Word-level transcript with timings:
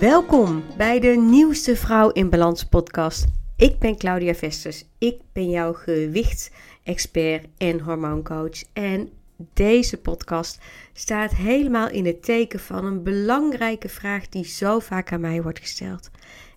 Welkom 0.00 0.64
bij 0.76 1.00
de 1.00 1.08
nieuwste 1.08 1.76
Vrouw 1.76 2.10
in 2.10 2.30
Balans 2.30 2.64
podcast. 2.64 3.26
Ik 3.56 3.78
ben 3.78 3.96
Claudia 3.96 4.34
Vesters. 4.34 4.84
Ik 4.98 5.20
ben 5.32 5.50
jouw 5.50 5.72
gewichtsexpert 5.72 7.46
en 7.56 7.80
hormooncoach. 7.80 8.62
En 8.72 9.10
deze 9.36 9.96
podcast 9.96 10.60
staat 10.92 11.34
helemaal 11.34 11.88
in 11.88 12.06
het 12.06 12.22
teken 12.22 12.60
van 12.60 12.84
een 12.84 13.02
belangrijke 13.02 13.88
vraag 13.88 14.28
die 14.28 14.44
zo 14.44 14.78
vaak 14.78 15.12
aan 15.12 15.20
mij 15.20 15.42
wordt 15.42 15.58
gesteld. 15.58 16.10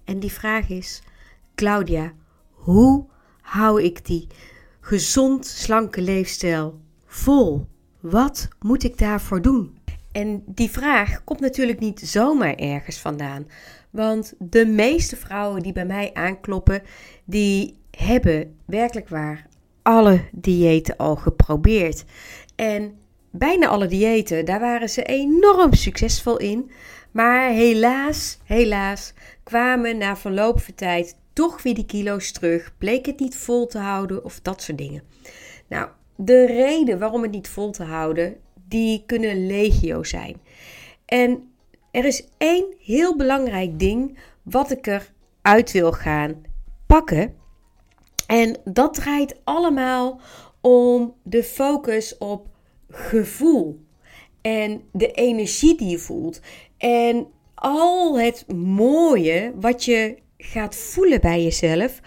En 0.04 0.20
die 0.20 0.32
vraag 0.32 0.70
is: 0.70 1.02
Claudia, 1.56 2.14
hoe 2.52 3.06
hou 3.42 3.84
ik 3.84 4.06
die 4.06 4.28
gezond 4.80 5.46
slanke 5.46 6.02
leefstijl 6.02 6.80
vol? 7.06 7.68
Wat 8.00 8.48
moet 8.60 8.84
ik 8.84 8.98
daarvoor 8.98 9.42
doen? 9.42 9.79
En 10.20 10.44
die 10.46 10.70
vraag 10.70 11.24
komt 11.24 11.40
natuurlijk 11.40 11.80
niet 11.80 12.00
zomaar 12.00 12.56
ergens 12.56 13.00
vandaan. 13.00 13.48
Want 13.90 14.34
de 14.40 14.66
meeste 14.66 15.16
vrouwen 15.16 15.62
die 15.62 15.74
bij 15.74 15.86
mij 15.86 16.14
aankloppen, 16.14 16.82
die 17.26 17.78
hebben 17.92 18.58
werkelijk 18.66 19.10
waar 19.10 19.48
alle 19.82 20.22
diëten 20.32 20.98
al 20.98 21.16
geprobeerd. 21.16 22.06
En 22.56 22.98
bijna 23.32 23.68
alle 23.68 23.88
diëten, 23.88 24.46
daar 24.46 24.60
waren 24.60 24.90
ze 24.90 25.04
enorm 25.04 25.74
succesvol 25.74 26.38
in. 26.38 26.72
Maar 27.12 27.50
helaas, 27.50 28.40
helaas, 28.44 29.14
kwamen 29.44 29.98
na 29.98 30.18
verloop 30.18 30.62
van 30.62 30.76
tijd 30.76 31.16
toch 31.34 31.64
weer 31.64 31.76
die 31.76 31.86
kilo's 31.86 32.32
terug. 32.32 32.78
Bleek 32.78 33.06
het 33.06 33.20
niet 33.20 33.36
vol 33.36 33.68
te 33.68 33.78
houden 33.78 34.24
of 34.26 34.40
dat 34.42 34.62
soort 34.62 34.78
dingen. 34.78 35.04
Nou, 35.68 35.90
de 36.16 36.46
reden 36.46 37.00
waarom 37.00 37.22
het 37.22 37.32
niet 37.32 37.48
vol 37.48 37.72
te 37.72 37.84
houden, 37.84 38.36
die 38.70 39.04
kunnen 39.06 39.48
legio 39.48 40.04
zijn. 40.04 40.42
En 41.06 41.52
er 41.92 42.06
is 42.06 42.28
één 42.38 42.66
heel 42.80 43.16
belangrijk 43.16 43.80
ding 43.80 44.18
wat 44.44 44.72
ik 44.72 44.88
eruit 44.88 45.72
wil 45.72 45.92
gaan 45.92 46.42
pakken. 46.88 47.36
En 48.28 48.58
dat 48.64 48.94
draait 48.94 49.40
allemaal 49.44 50.22
om 50.62 51.14
de 51.24 51.44
focus 51.44 52.18
op 52.18 52.48
gevoel. 52.90 53.80
En 54.42 54.82
de 54.92 55.12
energie 55.12 55.78
die 55.78 55.90
je 55.90 55.98
voelt. 55.98 56.42
En 56.78 57.28
al 57.56 58.20
het 58.20 58.46
mooie 58.54 59.52
wat 59.56 59.86
je 59.86 60.18
gaat 60.38 60.76
voelen 60.76 61.22
bij 61.22 61.44
jezelf 61.44 62.00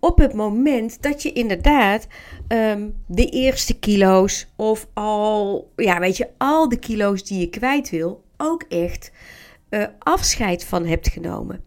op 0.00 0.18
het 0.18 0.32
moment 0.32 1.02
dat 1.02 1.22
je 1.22 1.32
inderdaad 1.32 2.06
um, 2.48 2.94
de 3.06 3.26
eerste 3.26 3.78
kilo's 3.78 4.46
of 4.56 4.86
al, 4.94 5.70
ja, 5.76 6.00
weet 6.00 6.16
je, 6.16 6.28
al 6.38 6.68
de 6.68 6.78
kilo's 6.78 7.24
die 7.24 7.40
je 7.40 7.48
kwijt 7.48 7.90
wil, 7.90 8.24
ook 8.36 8.62
echt 8.68 9.12
uh, 9.70 9.84
afscheid 9.98 10.64
van 10.64 10.86
hebt 10.86 11.08
genomen. 11.08 11.64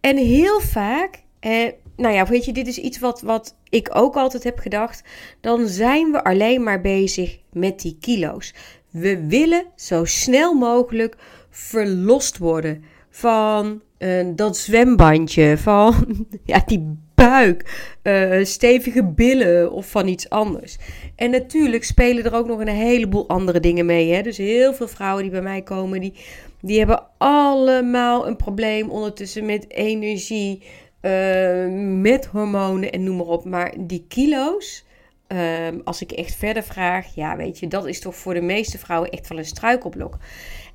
En 0.00 0.16
heel 0.16 0.60
vaak, 0.60 1.22
eh, 1.40 1.72
nou 1.96 2.14
ja, 2.14 2.26
weet 2.26 2.44
je, 2.44 2.52
dit 2.52 2.66
is 2.66 2.78
iets 2.78 2.98
wat, 2.98 3.20
wat 3.20 3.56
ik 3.68 3.88
ook 3.92 4.16
altijd 4.16 4.44
heb 4.44 4.58
gedacht, 4.58 5.02
dan 5.40 5.66
zijn 5.66 6.10
we 6.12 6.24
alleen 6.24 6.62
maar 6.62 6.80
bezig 6.80 7.38
met 7.52 7.80
die 7.80 7.96
kilo's. 8.00 8.54
We 8.90 9.26
willen 9.26 9.64
zo 9.76 10.04
snel 10.04 10.54
mogelijk 10.54 11.16
verlost 11.50 12.38
worden 12.38 12.84
van 13.10 13.82
uh, 13.98 14.26
dat 14.34 14.56
zwembandje, 14.56 15.58
van 15.58 16.16
ja, 16.44 16.62
die 16.66 16.98
buik, 17.18 17.88
uh, 18.02 18.44
stevige 18.44 19.04
billen 19.04 19.72
of 19.72 19.90
van 19.90 20.08
iets 20.08 20.30
anders. 20.30 20.76
En 21.16 21.30
natuurlijk 21.30 21.84
spelen 21.84 22.24
er 22.24 22.34
ook 22.34 22.46
nog 22.46 22.60
een 22.60 22.68
heleboel 22.68 23.28
andere 23.28 23.60
dingen 23.60 23.86
mee. 23.86 24.12
Hè? 24.12 24.22
Dus 24.22 24.36
heel 24.36 24.74
veel 24.74 24.88
vrouwen 24.88 25.22
die 25.22 25.32
bij 25.32 25.42
mij 25.42 25.62
komen, 25.62 26.00
die, 26.00 26.14
die 26.60 26.78
hebben 26.78 27.02
allemaal 27.18 28.26
een 28.26 28.36
probleem 28.36 28.90
ondertussen 28.90 29.46
met 29.46 29.70
energie, 29.70 30.62
uh, 31.02 31.66
met 32.00 32.26
hormonen 32.26 32.92
en 32.92 33.02
noem 33.02 33.16
maar 33.16 33.26
op. 33.26 33.44
Maar 33.44 33.74
die 33.78 34.04
kilo's, 34.08 34.84
uh, 35.28 35.38
als 35.84 36.02
ik 36.02 36.12
echt 36.12 36.34
verder 36.34 36.62
vraag, 36.62 37.14
ja 37.14 37.36
weet 37.36 37.58
je, 37.58 37.68
dat 37.68 37.86
is 37.86 38.00
toch 38.00 38.16
voor 38.16 38.34
de 38.34 38.40
meeste 38.40 38.78
vrouwen 38.78 39.10
echt 39.10 39.28
wel 39.28 39.38
een 39.38 39.44
struikelblok. 39.44 40.16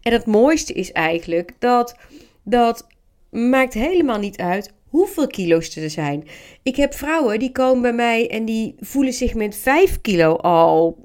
En 0.02 0.12
het 0.12 0.26
mooiste 0.26 0.74
is 0.74 0.92
eigenlijk 0.92 1.52
dat 1.60 1.96
dat 2.44 2.88
maakt 3.30 3.74
helemaal 3.74 4.20
niet 4.20 4.38
uit 4.38 4.74
hoeveel 4.94 5.28
kilo's 5.28 5.76
er 5.76 5.90
zijn. 5.90 6.24
Ik 6.64 6.76
heb 6.76 6.94
vrouwen 6.94 7.40
die 7.40 7.52
komen 7.52 7.82
bij 7.82 7.94
mij 7.94 8.30
en 8.30 8.46
die 8.46 8.76
voelen 8.80 9.14
zich 9.14 9.34
met 9.34 9.56
5 9.56 10.02
kilo 10.02 10.36
al 10.36 11.02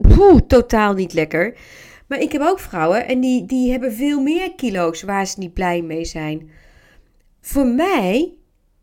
totaal 0.47 0.95
niet 0.95 1.13
lekker. 1.13 1.57
Maar 2.07 2.21
ik 2.21 2.33
heb 2.33 2.43
ook 2.43 2.59
vrouwen 2.59 3.07
en 3.07 3.21
die, 3.21 3.47
die 3.47 3.71
hebben 3.71 3.93
veel 3.93 4.21
meer 4.21 4.55
kilo's 4.55 5.03
waar 5.03 5.27
ze 5.27 5.39
niet 5.39 5.53
blij 5.53 5.83
mee 5.83 6.05
zijn. 6.05 6.51
Voor 7.41 7.67
mij 7.67 8.33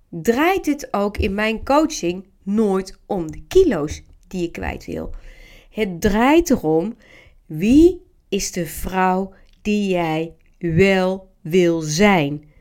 draait 0.09 0.65
het 0.65 0.87
ook 0.91 1.17
in 1.17 1.33
mijn 1.33 1.63
coaching 1.63 2.25
nooit 2.43 2.97
om 3.05 3.31
de 3.31 3.43
kilo's 3.47 4.01
die 4.27 4.41
je 4.41 4.51
kwijt 4.51 4.85
wil. 4.85 5.09
Het 5.69 6.01
draait 6.01 6.49
erom 6.49 6.95
wie 7.45 8.01
is 8.29 8.51
de 8.51 8.65
vrouw 8.65 9.33
die 9.61 9.89
jij 9.89 10.33
wel 10.59 11.29
wil 11.41 11.81
zijn. 11.81 12.53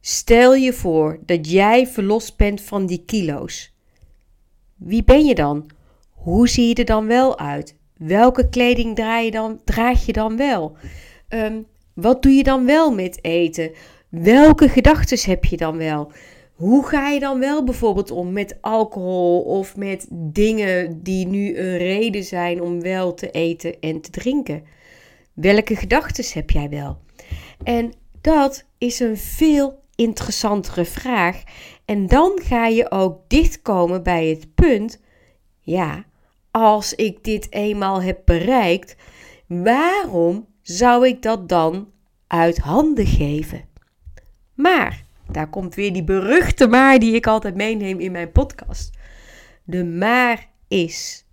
Stel 0.00 0.54
je 0.54 0.72
voor 0.72 1.18
dat 1.26 1.50
jij 1.50 1.86
verlost 1.86 2.36
bent 2.36 2.60
van 2.60 2.86
die 2.86 3.02
kilo's. 3.06 3.74
Wie 4.76 5.04
ben 5.04 5.24
je 5.24 5.34
dan? 5.34 5.70
Hoe 6.10 6.48
zie 6.48 6.68
je 6.68 6.74
er 6.74 6.84
dan 6.84 7.06
wel 7.06 7.38
uit? 7.38 7.76
Welke 7.96 8.48
kleding 8.48 8.96
draag 8.96 9.24
je 9.24 9.30
dan, 9.30 9.60
draag 9.64 10.06
je 10.06 10.12
dan 10.12 10.36
wel? 10.36 10.76
Um, 11.28 11.66
wat 11.94 12.22
doe 12.22 12.32
je 12.32 12.42
dan 12.42 12.66
wel 12.66 12.94
met 12.94 13.24
eten? 13.24 13.70
Welke 14.08 14.68
gedachten 14.68 15.30
heb 15.30 15.44
je 15.44 15.56
dan 15.56 15.76
wel? 15.76 16.12
Hoe 16.54 16.86
ga 16.86 17.08
je 17.08 17.20
dan 17.20 17.38
wel 17.38 17.64
bijvoorbeeld 17.64 18.10
om 18.10 18.32
met 18.32 18.58
alcohol 18.60 19.40
of 19.40 19.76
met 19.76 20.06
dingen 20.10 21.02
die 21.02 21.26
nu 21.26 21.58
een 21.58 21.76
reden 21.76 22.24
zijn 22.24 22.62
om 22.62 22.82
wel 22.82 23.14
te 23.14 23.30
eten 23.30 23.80
en 23.80 24.00
te 24.00 24.10
drinken? 24.10 24.64
Welke 25.32 25.76
gedachten 25.76 26.24
heb 26.32 26.50
jij 26.50 26.68
wel? 26.68 26.98
En 27.62 27.92
dat 28.20 28.64
is 28.78 29.00
een 29.00 29.16
veel 29.16 29.79
interessantere 30.00 30.84
vraag. 30.84 31.42
En 31.84 32.06
dan 32.06 32.40
ga 32.42 32.66
je 32.66 32.90
ook 32.90 33.28
dichtkomen 33.28 34.02
bij 34.02 34.26
het 34.26 34.54
punt: 34.54 35.00
ja, 35.60 36.04
als 36.50 36.94
ik 36.94 37.24
dit 37.24 37.52
eenmaal 37.52 38.02
heb 38.02 38.20
bereikt, 38.24 38.96
waarom 39.46 40.46
zou 40.62 41.06
ik 41.06 41.22
dat 41.22 41.48
dan 41.48 41.88
uit 42.26 42.58
handen 42.58 43.06
geven? 43.06 43.68
Maar, 44.54 45.04
daar 45.30 45.50
komt 45.50 45.74
weer 45.74 45.92
die 45.92 46.04
beruchte 46.04 46.66
maar 46.66 46.98
die 46.98 47.14
ik 47.14 47.26
altijd 47.26 47.54
meeneem 47.54 48.00
in 48.00 48.12
mijn 48.12 48.32
podcast. 48.32 48.90
De 49.64 49.84
maar 49.84 50.48
is: 50.68 51.24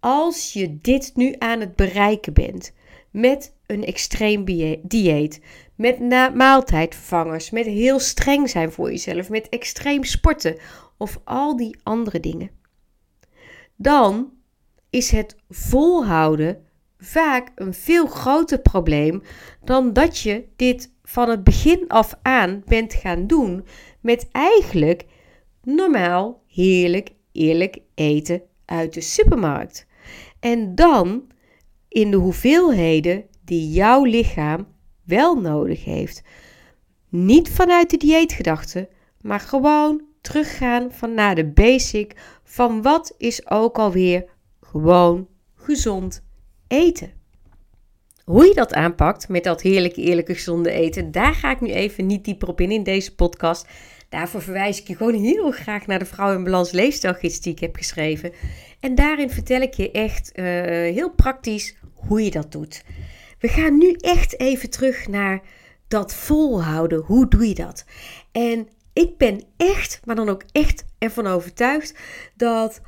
als 0.00 0.52
je 0.52 0.80
dit 0.80 1.12
nu 1.14 1.34
aan 1.38 1.60
het 1.60 1.76
bereiken 1.76 2.32
bent 2.32 2.72
met 3.10 3.55
een 3.66 3.84
extreem 3.84 4.44
dieet, 4.82 5.40
met 5.74 6.00
maaltijdvervangers, 6.34 7.50
met 7.50 7.66
heel 7.66 7.98
streng 7.98 8.50
zijn 8.50 8.72
voor 8.72 8.90
jezelf, 8.90 9.28
met 9.28 9.48
extreem 9.48 10.04
sporten 10.04 10.56
of 10.96 11.20
al 11.24 11.56
die 11.56 11.76
andere 11.82 12.20
dingen. 12.20 12.50
Dan 13.76 14.32
is 14.90 15.10
het 15.10 15.36
volhouden 15.48 16.64
vaak 16.98 17.52
een 17.54 17.74
veel 17.74 18.06
groter 18.06 18.58
probleem 18.58 19.22
dan 19.64 19.92
dat 19.92 20.18
je 20.18 20.44
dit 20.56 20.92
van 21.02 21.28
het 21.28 21.44
begin 21.44 21.84
af 21.88 22.18
aan 22.22 22.62
bent 22.66 22.94
gaan 22.94 23.26
doen 23.26 23.66
met 24.00 24.28
eigenlijk 24.32 25.04
normaal, 25.62 26.42
heerlijk, 26.46 27.10
eerlijk 27.32 27.78
eten 27.94 28.42
uit 28.64 28.94
de 28.94 29.00
supermarkt. 29.00 29.86
En 30.40 30.74
dan 30.74 31.30
in 31.88 32.10
de 32.10 32.16
hoeveelheden 32.16 33.24
die 33.46 33.70
jouw 33.70 34.04
lichaam 34.04 34.66
wel 35.04 35.40
nodig 35.40 35.84
heeft. 35.84 36.22
Niet 37.08 37.50
vanuit 37.50 37.90
de 37.90 37.96
dieetgedachte, 37.96 38.88
maar 39.20 39.40
gewoon 39.40 40.02
teruggaan 40.20 40.92
van 40.92 41.14
naar 41.14 41.34
de 41.34 41.46
basic 41.46 42.14
van 42.44 42.82
wat 42.82 43.14
is 43.18 43.50
ook 43.50 43.78
alweer 43.78 44.24
gewoon 44.60 45.28
gezond 45.54 46.22
eten. 46.68 47.10
Hoe 48.24 48.46
je 48.46 48.54
dat 48.54 48.74
aanpakt 48.74 49.28
met 49.28 49.44
dat 49.44 49.62
heerlijke, 49.62 50.00
eerlijke, 50.00 50.34
gezonde 50.34 50.70
eten, 50.70 51.10
daar 51.10 51.34
ga 51.34 51.50
ik 51.50 51.60
nu 51.60 51.70
even 51.70 52.06
niet 52.06 52.24
dieper 52.24 52.48
op 52.48 52.60
in 52.60 52.70
in 52.70 52.82
deze 52.82 53.14
podcast. 53.14 53.68
Daarvoor 54.08 54.42
verwijs 54.42 54.80
ik 54.80 54.88
je 54.88 54.96
gewoon 54.96 55.14
heel 55.14 55.50
graag 55.50 55.86
naar 55.86 55.98
de 55.98 56.04
Vrouw 56.04 56.34
in 56.34 56.44
Balans 56.44 56.70
leefstijlgids 56.70 57.40
die 57.40 57.52
ik 57.52 57.58
heb 57.58 57.76
geschreven. 57.76 58.32
En 58.80 58.94
daarin 58.94 59.30
vertel 59.30 59.60
ik 59.60 59.74
je 59.74 59.90
echt 59.90 60.32
uh, 60.34 60.44
heel 60.70 61.10
praktisch 61.10 61.76
hoe 61.94 62.24
je 62.24 62.30
dat 62.30 62.52
doet. 62.52 62.84
We 63.46 63.52
gaan 63.52 63.78
nu 63.78 63.92
echt 63.92 64.40
even 64.40 64.70
terug 64.70 65.08
naar 65.08 65.40
dat 65.88 66.14
volhouden. 66.14 66.98
Hoe 66.98 67.28
doe 67.28 67.48
je 67.48 67.54
dat? 67.54 67.84
En 68.32 68.68
ik 68.92 69.16
ben 69.16 69.42
echt, 69.56 70.00
maar 70.04 70.16
dan 70.16 70.28
ook 70.28 70.42
echt 70.52 70.84
ervan 70.98 71.26
overtuigd 71.26 71.94
dat 72.34 72.80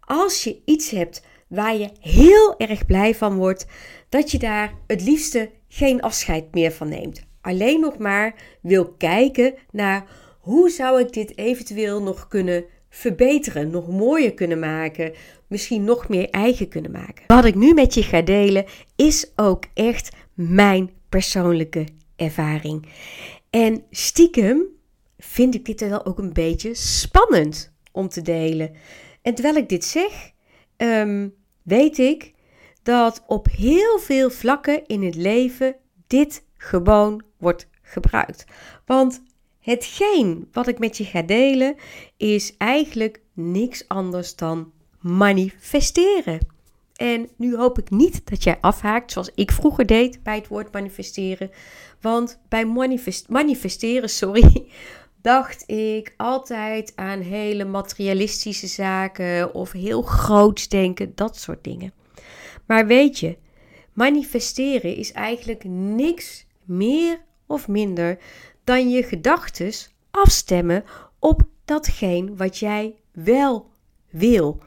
als 0.00 0.44
je 0.44 0.62
iets 0.64 0.90
hebt 0.90 1.22
waar 1.48 1.76
je 1.76 1.90
heel 2.00 2.58
erg 2.58 2.86
blij 2.86 3.14
van 3.14 3.36
wordt, 3.36 3.66
dat 4.08 4.30
je 4.30 4.38
daar 4.38 4.74
het 4.86 5.02
liefste 5.02 5.50
geen 5.68 6.00
afscheid 6.00 6.54
meer 6.54 6.72
van 6.72 6.88
neemt. 6.88 7.26
alleen 7.40 7.80
nog 7.80 7.98
maar 7.98 8.34
wil 8.62 8.92
kijken 8.92 9.54
naar 9.70 10.04
hoe 10.40 10.70
zou 10.70 11.00
ik 11.00 11.12
dit 11.12 11.38
eventueel 11.38 12.02
nog 12.02 12.28
kunnen 12.28 12.64
verbeteren, 12.88 13.70
nog 13.70 13.88
mooier 13.88 14.34
kunnen 14.34 14.58
maken, 14.58 15.12
misschien 15.48 15.84
nog 15.84 16.08
meer 16.08 16.30
eigen 16.30 16.68
kunnen 16.68 16.90
maken. 16.90 17.24
Wat 17.26 17.44
ik 17.44 17.54
nu 17.54 17.74
met 17.74 17.94
je 17.94 18.02
ga 18.02 18.22
delen 18.22 18.64
is 18.96 19.30
ook 19.36 19.64
echt 19.74 20.16
mijn 20.34 20.90
persoonlijke 21.08 21.86
ervaring. 22.16 22.88
En 23.50 23.84
stiekem 23.90 24.62
vind 25.18 25.54
ik 25.54 25.64
dit 25.64 25.80
wel 25.80 26.06
ook 26.06 26.18
een 26.18 26.32
beetje 26.32 26.74
spannend 26.74 27.72
om 27.92 28.08
te 28.08 28.22
delen. 28.22 28.72
En 29.22 29.34
terwijl 29.34 29.56
ik 29.56 29.68
dit 29.68 29.84
zeg, 29.84 30.30
ehm, 30.76 31.28
weet 31.62 31.98
ik 31.98 32.32
dat 32.82 33.22
op 33.26 33.48
heel 33.50 33.98
veel 33.98 34.30
vlakken 34.30 34.86
in 34.86 35.02
het 35.02 35.14
leven 35.14 35.76
dit 36.06 36.44
gewoon 36.56 37.22
wordt 37.38 37.68
gebruikt. 37.82 38.44
Want 38.84 39.22
hetgeen 39.60 40.48
wat 40.52 40.68
ik 40.68 40.78
met 40.78 40.96
je 40.96 41.04
ga 41.04 41.22
delen 41.22 41.76
is 42.16 42.56
eigenlijk 42.56 43.20
niks 43.32 43.88
anders 43.88 44.36
dan 44.36 44.72
manifesteren. 45.06 46.46
En 46.96 47.28
nu 47.36 47.56
hoop 47.56 47.78
ik 47.78 47.90
niet 47.90 48.20
dat 48.24 48.42
jij 48.42 48.58
afhaakt 48.60 49.12
zoals 49.12 49.30
ik 49.34 49.52
vroeger 49.52 49.86
deed 49.86 50.22
bij 50.22 50.34
het 50.34 50.48
woord 50.48 50.72
manifesteren. 50.72 51.50
Want 52.00 52.38
bij 52.48 52.66
manifest 52.66 53.28
manifesteren, 53.28 54.08
sorry, 54.22 54.66
dacht 55.22 55.70
ik 55.70 56.14
altijd 56.16 56.92
aan 56.94 57.20
hele 57.20 57.64
materialistische 57.64 58.66
zaken 58.66 59.54
of 59.54 59.72
heel 59.72 60.02
groots 60.02 60.68
denken, 60.68 61.12
dat 61.14 61.36
soort 61.36 61.64
dingen. 61.64 61.92
Maar 62.66 62.86
weet 62.86 63.18
je, 63.18 63.36
manifesteren 63.92 64.96
is 64.96 65.12
eigenlijk 65.12 65.64
niks 65.64 66.46
meer 66.64 67.20
of 67.46 67.68
minder 67.68 68.18
dan 68.64 68.90
je 68.90 69.02
gedachten 69.02 69.72
afstemmen 70.10 70.84
op 71.18 71.42
datgene 71.64 72.34
wat 72.34 72.58
jij 72.58 72.94
wel 73.12 73.74
wil. 74.18 74.58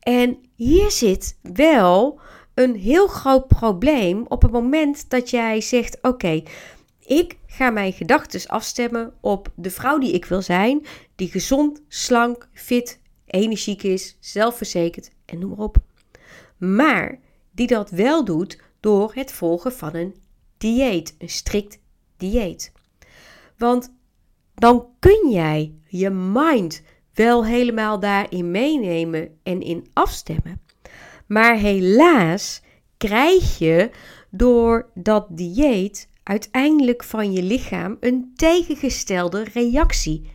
En 0.00 0.38
hier 0.54 0.90
zit 0.90 1.38
wel 1.42 2.20
een 2.54 2.76
heel 2.76 3.06
groot 3.06 3.48
probleem 3.48 4.24
op 4.28 4.42
het 4.42 4.50
moment 4.50 5.10
dat 5.10 5.30
jij 5.30 5.60
zegt: 5.60 5.98
Oké, 6.02 6.42
ik 7.00 7.36
ga 7.46 7.70
mijn 7.70 7.92
gedachten 7.92 8.48
afstemmen 8.48 9.14
op 9.20 9.52
de 9.54 9.70
vrouw 9.70 9.98
die 9.98 10.12
ik 10.12 10.24
wil 10.24 10.42
zijn, 10.42 10.86
die 11.16 11.30
gezond, 11.30 11.82
slank, 11.88 12.48
fit, 12.52 13.00
energiek 13.26 13.82
is, 13.82 14.16
zelfverzekerd 14.20 15.10
en 15.24 15.38
noem 15.38 15.50
maar 15.50 15.58
op. 15.58 15.76
Maar 16.56 17.18
die 17.50 17.66
dat 17.66 17.90
wel 17.90 18.24
doet 18.24 18.60
door 18.80 19.10
het 19.14 19.32
volgen 19.32 19.72
van 19.72 19.94
een 19.94 20.14
dieet, 20.58 21.14
een 21.18 21.28
strikt 21.28 21.78
dieet. 22.16 22.72
Want 23.56 23.94
dan 24.54 24.86
kun 24.98 25.30
jij 25.30 25.74
je 25.86 26.10
mind 26.10 26.82
wel 27.18 27.44
helemaal 27.44 28.00
daarin 28.00 28.50
meenemen 28.50 29.38
en 29.42 29.60
in 29.60 29.86
afstemmen. 29.92 30.60
Maar 31.26 31.56
helaas 31.56 32.62
krijg 32.96 33.58
je 33.58 33.90
door 34.30 34.90
dat 34.94 35.26
dieet 35.30 36.08
uiteindelijk 36.22 37.04
van 37.04 37.32
je 37.32 37.42
lichaam 37.42 37.96
een 38.00 38.32
tegengestelde 38.36 39.44
reactie. 39.52 40.30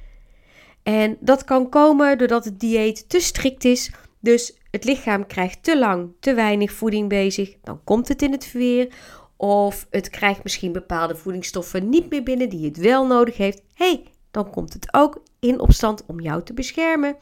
En 0.83 1.17
dat 1.19 1.43
kan 1.43 1.69
komen 1.69 2.17
doordat 2.17 2.45
het 2.45 2.59
dieet 2.59 3.09
te 3.09 3.19
strikt 3.19 3.65
is. 3.65 3.91
Dus 4.19 4.57
het 4.71 4.83
lichaam 4.83 5.27
krijgt 5.27 5.63
te 5.63 5.77
lang 5.77 6.11
te 6.19 6.33
weinig 6.33 6.71
voeding 6.71 7.09
bezig. 7.09 7.55
Dan 7.63 7.83
komt 7.83 8.07
het 8.07 8.21
in 8.21 8.31
het 8.31 8.45
verweer. 8.45 8.93
Of 9.37 9.87
het 9.89 10.09
krijgt 10.09 10.43
misschien 10.43 10.71
bepaalde 10.71 11.15
voedingsstoffen 11.15 11.89
niet 11.89 12.09
meer 12.09 12.23
binnen 12.23 12.49
die 12.49 12.65
het 12.65 12.77
wel 12.77 13.07
nodig 13.07 13.37
heeft. 13.37 13.61
hey, 13.73 14.03
dan 14.31 14.49
komt 14.49 14.73
het 14.73 14.87
ook 14.91 15.23
in 15.43 15.59
opstand 15.59 16.05
om 16.05 16.19
jou 16.19 16.43
te 16.43 16.53
beschermen. 16.53 17.15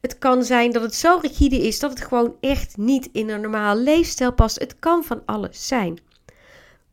Het 0.00 0.18
kan 0.18 0.44
zijn 0.44 0.72
dat 0.72 0.82
het 0.82 0.94
zo 0.94 1.18
rigide 1.22 1.66
is 1.66 1.78
dat 1.78 1.90
het 1.90 2.00
gewoon 2.00 2.36
echt 2.40 2.76
niet 2.76 3.08
in 3.12 3.28
een 3.28 3.40
normale 3.40 3.80
leefstijl 3.80 4.32
past. 4.32 4.58
Het 4.58 4.78
kan 4.78 5.04
van 5.04 5.22
alles 5.24 5.66
zijn. 5.66 5.98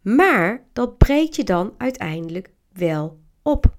Maar 0.01 0.65
dat 0.73 0.97
breekt 0.97 1.35
je 1.35 1.43
dan 1.43 1.73
uiteindelijk 1.77 2.49
wel 2.73 3.19
op. 3.41 3.75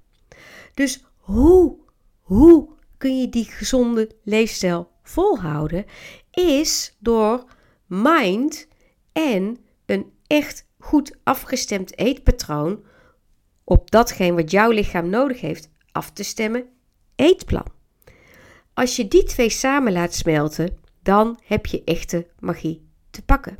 Dus 0.73 1.03
hoe, 1.17 1.77
hoe 2.21 2.69
kun 2.97 3.19
je 3.21 3.29
die 3.29 3.45
gezonde 3.45 4.11
leefstijl 4.23 4.91
volhouden? 5.03 5.85
Is 6.31 6.95
door 6.99 7.43
mind 7.87 8.67
en 9.11 9.57
een 9.85 10.11
echt 10.27 10.67
goed 10.79 11.15
afgestemd 11.23 11.97
eetpatroon 11.97 12.83
op 13.63 13.91
datgene 13.91 14.35
wat 14.35 14.51
jouw 14.51 14.69
lichaam 14.69 15.09
nodig 15.09 15.41
heeft 15.41 15.69
af 15.91 16.11
te 16.11 16.23
stemmen 16.23 16.67
eetplan. 17.15 17.65
Als 18.73 18.95
je 18.95 19.07
die 19.07 19.23
twee 19.23 19.49
samen 19.49 19.93
laat 19.93 20.13
smelten, 20.13 20.77
dan 21.03 21.39
heb 21.43 21.65
je 21.65 21.83
echte 21.83 22.27
magie 22.39 22.87
te 23.09 23.21
pakken. 23.21 23.57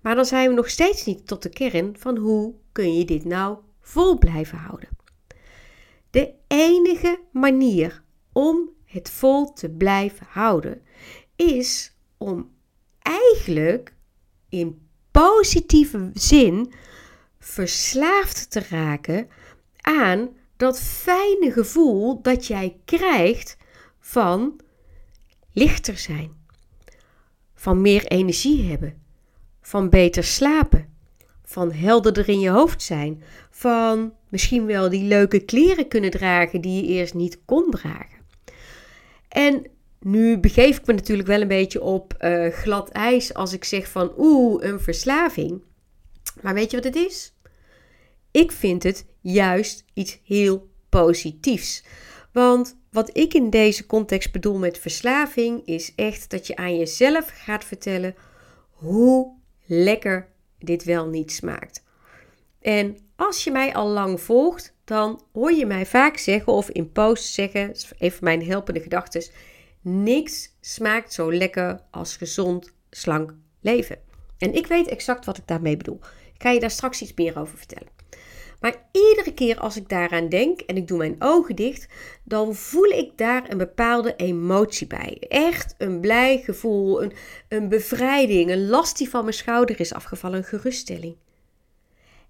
Maar 0.00 0.14
dan 0.14 0.24
zijn 0.24 0.48
we 0.48 0.54
nog 0.54 0.68
steeds 0.70 1.04
niet 1.04 1.26
tot 1.26 1.42
de 1.42 1.48
kern 1.48 1.96
van 1.98 2.16
hoe 2.16 2.54
kun 2.72 2.94
je 2.94 3.04
dit 3.04 3.24
nou 3.24 3.58
vol 3.80 4.18
blijven 4.18 4.58
houden. 4.58 4.88
De 6.10 6.32
enige 6.46 7.20
manier 7.32 8.02
om 8.32 8.70
het 8.84 9.10
vol 9.10 9.52
te 9.52 9.70
blijven 9.70 10.26
houden 10.30 10.82
is 11.36 11.92
om 12.16 12.50
eigenlijk 13.02 13.94
in 14.48 14.88
positieve 15.10 16.10
zin 16.14 16.72
verslaafd 17.38 18.50
te 18.50 18.62
raken 18.68 19.28
aan 19.80 20.28
dat 20.56 20.80
fijne 20.80 21.52
gevoel 21.52 22.22
dat 22.22 22.46
jij 22.46 22.76
krijgt 22.84 23.56
van 23.98 24.60
lichter 25.52 25.98
zijn, 25.98 26.32
van 27.54 27.80
meer 27.80 28.06
energie 28.06 28.68
hebben, 28.70 29.02
van 29.60 29.90
beter 29.90 30.24
slapen, 30.24 30.94
van 31.44 31.72
helderder 31.72 32.28
in 32.28 32.40
je 32.40 32.50
hoofd 32.50 32.82
zijn, 32.82 33.22
van 33.50 34.12
misschien 34.28 34.66
wel 34.66 34.88
die 34.88 35.04
leuke 35.04 35.40
kleren 35.40 35.88
kunnen 35.88 36.10
dragen 36.10 36.60
die 36.60 36.82
je 36.82 36.88
eerst 36.92 37.14
niet 37.14 37.38
kon 37.44 37.70
dragen. 37.70 38.24
En 39.28 39.66
nu 40.00 40.38
begeef 40.38 40.78
ik 40.78 40.86
me 40.86 40.92
natuurlijk 40.92 41.28
wel 41.28 41.40
een 41.40 41.48
beetje 41.48 41.82
op 41.82 42.14
uh, 42.20 42.48
glad 42.48 42.88
ijs 42.88 43.34
als 43.34 43.52
ik 43.52 43.64
zeg 43.64 43.88
van 43.88 44.12
oeh, 44.18 44.64
een 44.64 44.80
verslaving. 44.80 45.62
Maar 46.42 46.54
weet 46.54 46.70
je 46.70 46.76
wat 46.76 46.84
het 46.84 46.96
is? 46.96 47.35
Ik 48.36 48.52
vind 48.52 48.82
het 48.82 49.06
juist 49.20 49.84
iets 49.94 50.20
heel 50.24 50.68
positiefs. 50.88 51.84
Want 52.32 52.76
wat 52.90 53.16
ik 53.16 53.34
in 53.34 53.50
deze 53.50 53.86
context 53.86 54.32
bedoel 54.32 54.58
met 54.58 54.78
verslaving 54.78 55.66
is 55.66 55.94
echt 55.94 56.30
dat 56.30 56.46
je 56.46 56.56
aan 56.56 56.76
jezelf 56.76 57.30
gaat 57.34 57.64
vertellen 57.64 58.14
hoe 58.70 59.32
lekker 59.66 60.28
dit 60.58 60.84
wel 60.84 61.06
niet 61.06 61.32
smaakt. 61.32 61.82
En 62.60 62.98
als 63.14 63.44
je 63.44 63.50
mij 63.50 63.74
al 63.74 63.88
lang 63.88 64.20
volgt, 64.20 64.74
dan 64.84 65.22
hoor 65.32 65.52
je 65.52 65.66
mij 65.66 65.86
vaak 65.86 66.16
zeggen 66.16 66.52
of 66.52 66.68
in 66.70 66.92
posts 66.92 67.34
zeggen, 67.34 67.74
even 67.98 68.24
mijn 68.24 68.46
helpende 68.46 68.80
gedachten, 68.80 69.24
niks 69.80 70.56
smaakt 70.60 71.12
zo 71.12 71.32
lekker 71.32 71.80
als 71.90 72.16
gezond, 72.16 72.72
slank 72.90 73.34
leven. 73.60 73.98
En 74.38 74.54
ik 74.54 74.66
weet 74.66 74.88
exact 74.88 75.24
wat 75.24 75.38
ik 75.38 75.46
daarmee 75.46 75.76
bedoel. 75.76 76.00
Ik 76.34 76.42
ga 76.42 76.50
je 76.50 76.60
daar 76.60 76.70
straks 76.70 77.02
iets 77.02 77.14
meer 77.14 77.38
over 77.38 77.58
vertellen. 77.58 77.95
Maar 78.60 78.88
iedere 78.92 79.34
keer 79.34 79.58
als 79.58 79.76
ik 79.76 79.88
daaraan 79.88 80.28
denk 80.28 80.60
en 80.60 80.76
ik 80.76 80.88
doe 80.88 80.98
mijn 80.98 81.16
ogen 81.18 81.56
dicht, 81.56 81.88
dan 82.24 82.54
voel 82.54 82.84
ik 82.84 83.18
daar 83.18 83.50
een 83.50 83.58
bepaalde 83.58 84.16
emotie 84.16 84.86
bij. 84.86 85.16
Echt 85.28 85.74
een 85.78 86.00
blij 86.00 86.38
gevoel, 86.38 87.02
een, 87.02 87.12
een 87.48 87.68
bevrijding, 87.68 88.50
een 88.50 88.68
last 88.68 88.98
die 88.98 89.08
van 89.08 89.22
mijn 89.22 89.34
schouder 89.34 89.80
is 89.80 89.94
afgevallen, 89.94 90.38
een 90.38 90.44
geruststelling. 90.44 91.16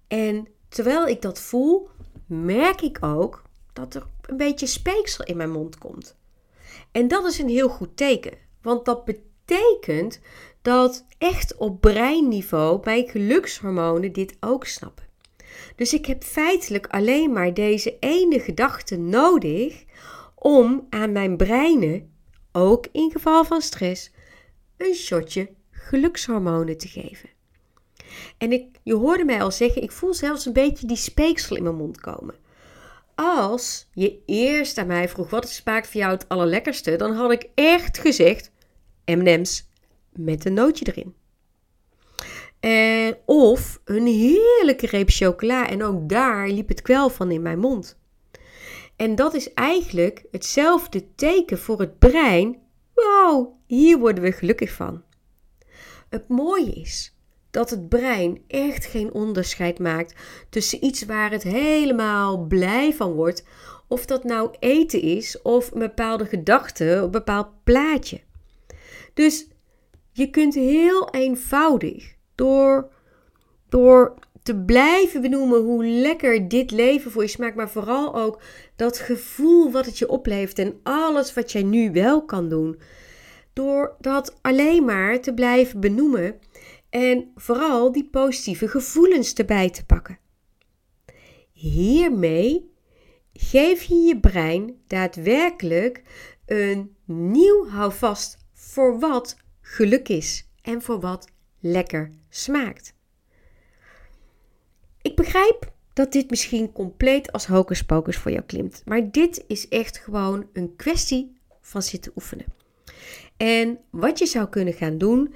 En 0.07 0.47
terwijl 0.69 1.07
ik 1.07 1.21
dat 1.21 1.39
voel, 1.39 1.89
merk 2.25 2.81
ik 2.81 2.97
ook 3.01 3.43
dat 3.73 3.95
er 3.95 4.05
een 4.21 4.37
beetje 4.37 4.65
speeksel 4.65 5.25
in 5.25 5.37
mijn 5.37 5.51
mond 5.51 5.77
komt. 5.77 6.15
En 6.91 7.07
dat 7.07 7.25
is 7.25 7.39
een 7.39 7.49
heel 7.49 7.69
goed 7.69 7.97
teken, 7.97 8.37
want 8.61 8.85
dat 8.85 9.05
betekent 9.05 10.19
dat 10.61 11.05
echt 11.17 11.55
op 11.55 11.81
breinniveau 11.81 12.81
mijn 12.83 13.07
gelukshormonen 13.07 14.13
dit 14.13 14.37
ook 14.39 14.65
snappen. 14.65 15.06
Dus 15.77 15.93
ik 15.93 16.05
heb 16.05 16.23
feitelijk 16.23 16.87
alleen 16.87 17.31
maar 17.31 17.53
deze 17.53 17.97
ene 17.99 18.39
gedachte 18.39 18.97
nodig 18.97 19.83
om 20.35 20.87
aan 20.89 21.11
mijn 21.11 21.37
breinen, 21.37 22.11
ook 22.51 22.87
in 22.91 23.11
geval 23.11 23.45
van 23.45 23.61
stress, 23.61 24.11
een 24.77 24.93
shotje 24.93 25.49
gelukshormonen 25.71 26.77
te 26.77 26.87
geven. 26.87 27.29
En 28.37 28.51
ik, 28.51 28.65
je 28.83 28.93
hoorde 28.93 29.25
mij 29.25 29.41
al 29.41 29.51
zeggen, 29.51 29.81
ik 29.81 29.91
voel 29.91 30.13
zelfs 30.13 30.45
een 30.45 30.53
beetje 30.53 30.87
die 30.87 30.97
speeksel 30.97 31.55
in 31.55 31.63
mijn 31.63 31.75
mond 31.75 31.99
komen. 32.01 32.35
Als 33.15 33.87
je 33.93 34.21
eerst 34.25 34.77
aan 34.77 34.87
mij 34.87 35.09
vroeg 35.09 35.29
wat 35.29 35.49
smaakt 35.49 35.87
voor 35.87 36.01
jou 36.01 36.13
het 36.13 36.29
allerlekkerste, 36.29 36.95
dan 36.95 37.13
had 37.13 37.31
ik 37.31 37.49
echt 37.55 37.97
gezegd 37.97 38.51
M&M's 39.05 39.69
met 40.11 40.45
een 40.45 40.53
nootje 40.53 40.85
erin. 40.85 41.15
Eh, 42.67 43.11
of 43.25 43.81
een 43.85 44.05
heerlijke 44.05 44.87
reep 44.87 45.09
chocola. 45.09 45.69
En 45.69 45.83
ook 45.83 46.09
daar 46.09 46.49
liep 46.49 46.67
het 46.67 46.81
kwel 46.81 47.09
van 47.09 47.31
in 47.31 47.41
mijn 47.41 47.59
mond. 47.59 47.97
En 48.95 49.15
dat 49.15 49.33
is 49.33 49.53
eigenlijk 49.53 50.25
hetzelfde 50.31 51.13
teken 51.15 51.57
voor 51.57 51.79
het 51.79 51.99
brein. 51.99 52.57
Wauw, 52.93 53.57
hier 53.65 53.97
worden 53.97 54.23
we 54.23 54.31
gelukkig 54.31 54.71
van. 54.71 55.03
Het 56.09 56.27
mooie 56.27 56.73
is 56.73 57.17
dat 57.51 57.69
het 57.69 57.89
brein 57.89 58.41
echt 58.47 58.85
geen 58.85 59.13
onderscheid 59.13 59.79
maakt 59.79 60.15
tussen 60.49 60.85
iets 60.85 61.05
waar 61.05 61.31
het 61.31 61.43
helemaal 61.43 62.45
blij 62.45 62.93
van 62.93 63.11
wordt, 63.11 63.43
of 63.87 64.05
dat 64.05 64.23
nou 64.23 64.55
eten 64.59 65.01
is 65.01 65.41
of 65.41 65.71
een 65.71 65.79
bepaalde 65.79 66.25
gedachte, 66.25 66.85
een 66.85 67.11
bepaald 67.11 67.63
plaatje. 67.63 68.21
Dus 69.13 69.47
je 70.11 70.29
kunt 70.29 70.53
heel 70.53 71.09
eenvoudig 71.09 72.15
door, 72.37 72.89
door 73.69 74.13
te 74.43 74.55
blijven 74.55 75.21
benoemen 75.21 75.61
hoe 75.61 75.85
lekker 75.85 76.47
dit 76.47 76.71
leven 76.71 77.11
voor 77.11 77.21
je 77.21 77.27
smaakt, 77.27 77.55
maar 77.55 77.69
vooral 77.69 78.15
ook 78.15 78.41
dat 78.75 78.97
gevoel 78.97 79.71
wat 79.71 79.85
het 79.85 79.97
je 79.97 80.09
oplevert 80.09 80.59
en 80.59 80.79
alles 80.83 81.33
wat 81.33 81.51
jij 81.51 81.63
nu 81.63 81.91
wel 81.91 82.25
kan 82.25 82.49
doen. 82.49 82.79
Door 83.53 83.95
dat 83.99 84.37
alleen 84.41 84.85
maar 84.85 85.21
te 85.21 85.33
blijven 85.33 85.79
benoemen 85.79 86.39
en 86.89 87.31
vooral 87.35 87.91
die 87.91 88.09
positieve 88.09 88.67
gevoelens 88.67 89.33
erbij 89.33 89.69
te 89.69 89.85
pakken. 89.85 90.19
Hiermee 91.51 92.71
geef 93.33 93.83
je 93.83 93.95
je 93.95 94.19
brein 94.19 94.81
daadwerkelijk 94.87 96.03
een 96.45 96.95
nieuw 97.05 97.67
houvast 97.67 98.37
voor 98.53 98.99
wat 98.99 99.37
geluk 99.61 100.09
is 100.09 100.49
en 100.61 100.81
voor 100.81 100.99
wat 100.99 101.27
lekker 101.59 102.11
smaakt. 102.29 102.93
Ik 105.01 105.15
begrijp 105.15 105.71
dat 105.93 106.11
dit 106.11 106.29
misschien 106.29 106.71
compleet 106.71 107.31
als 107.31 107.47
hocus 107.47 107.83
pocus 107.83 108.17
voor 108.17 108.31
jou 108.31 108.43
klimt, 108.43 108.81
maar 108.85 109.11
dit 109.11 109.43
is 109.47 109.67
echt 109.67 109.97
gewoon 109.97 110.49
een 110.53 110.75
kwestie 110.75 111.37
van 111.61 111.81
zitten 111.81 112.11
oefenen. 112.15 112.45
En 113.37 113.79
wat 113.89 114.19
je 114.19 114.25
zou 114.25 114.47
kunnen 114.47 114.73
gaan 114.73 114.97
doen. 114.97 115.33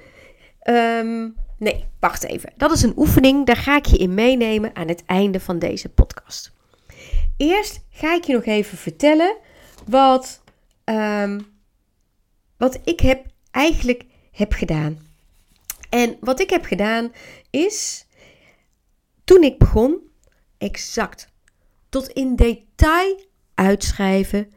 Ehm, 0.60 1.28
nee, 1.58 1.84
wacht 2.00 2.24
even. 2.24 2.52
Dat 2.56 2.72
is 2.72 2.82
een 2.82 2.92
oefening. 2.96 3.46
Daar 3.46 3.56
ga 3.56 3.76
ik 3.76 3.86
je 3.86 3.96
in 3.96 4.14
meenemen 4.14 4.76
aan 4.76 4.88
het 4.88 5.04
einde 5.06 5.40
van 5.40 5.58
deze 5.58 5.88
podcast. 5.88 6.52
Eerst 7.36 7.84
ga 7.90 8.14
ik 8.14 8.24
je 8.24 8.32
nog 8.32 8.44
even 8.44 8.78
vertellen 8.78 9.36
wat, 9.86 10.42
ehm, 10.84 11.40
wat 12.56 12.78
ik 12.84 13.00
heb 13.00 13.26
eigenlijk 13.50 14.04
heb 14.32 14.52
gedaan. 14.52 14.98
En 15.92 16.16
wat 16.20 16.40
ik 16.40 16.50
heb 16.50 16.64
gedaan 16.64 17.12
is, 17.50 18.06
toen 19.24 19.42
ik 19.42 19.58
begon, 19.58 19.98
exact 20.58 21.28
tot 21.88 22.08
in 22.08 22.36
detail 22.36 23.20
uitschrijven 23.54 24.52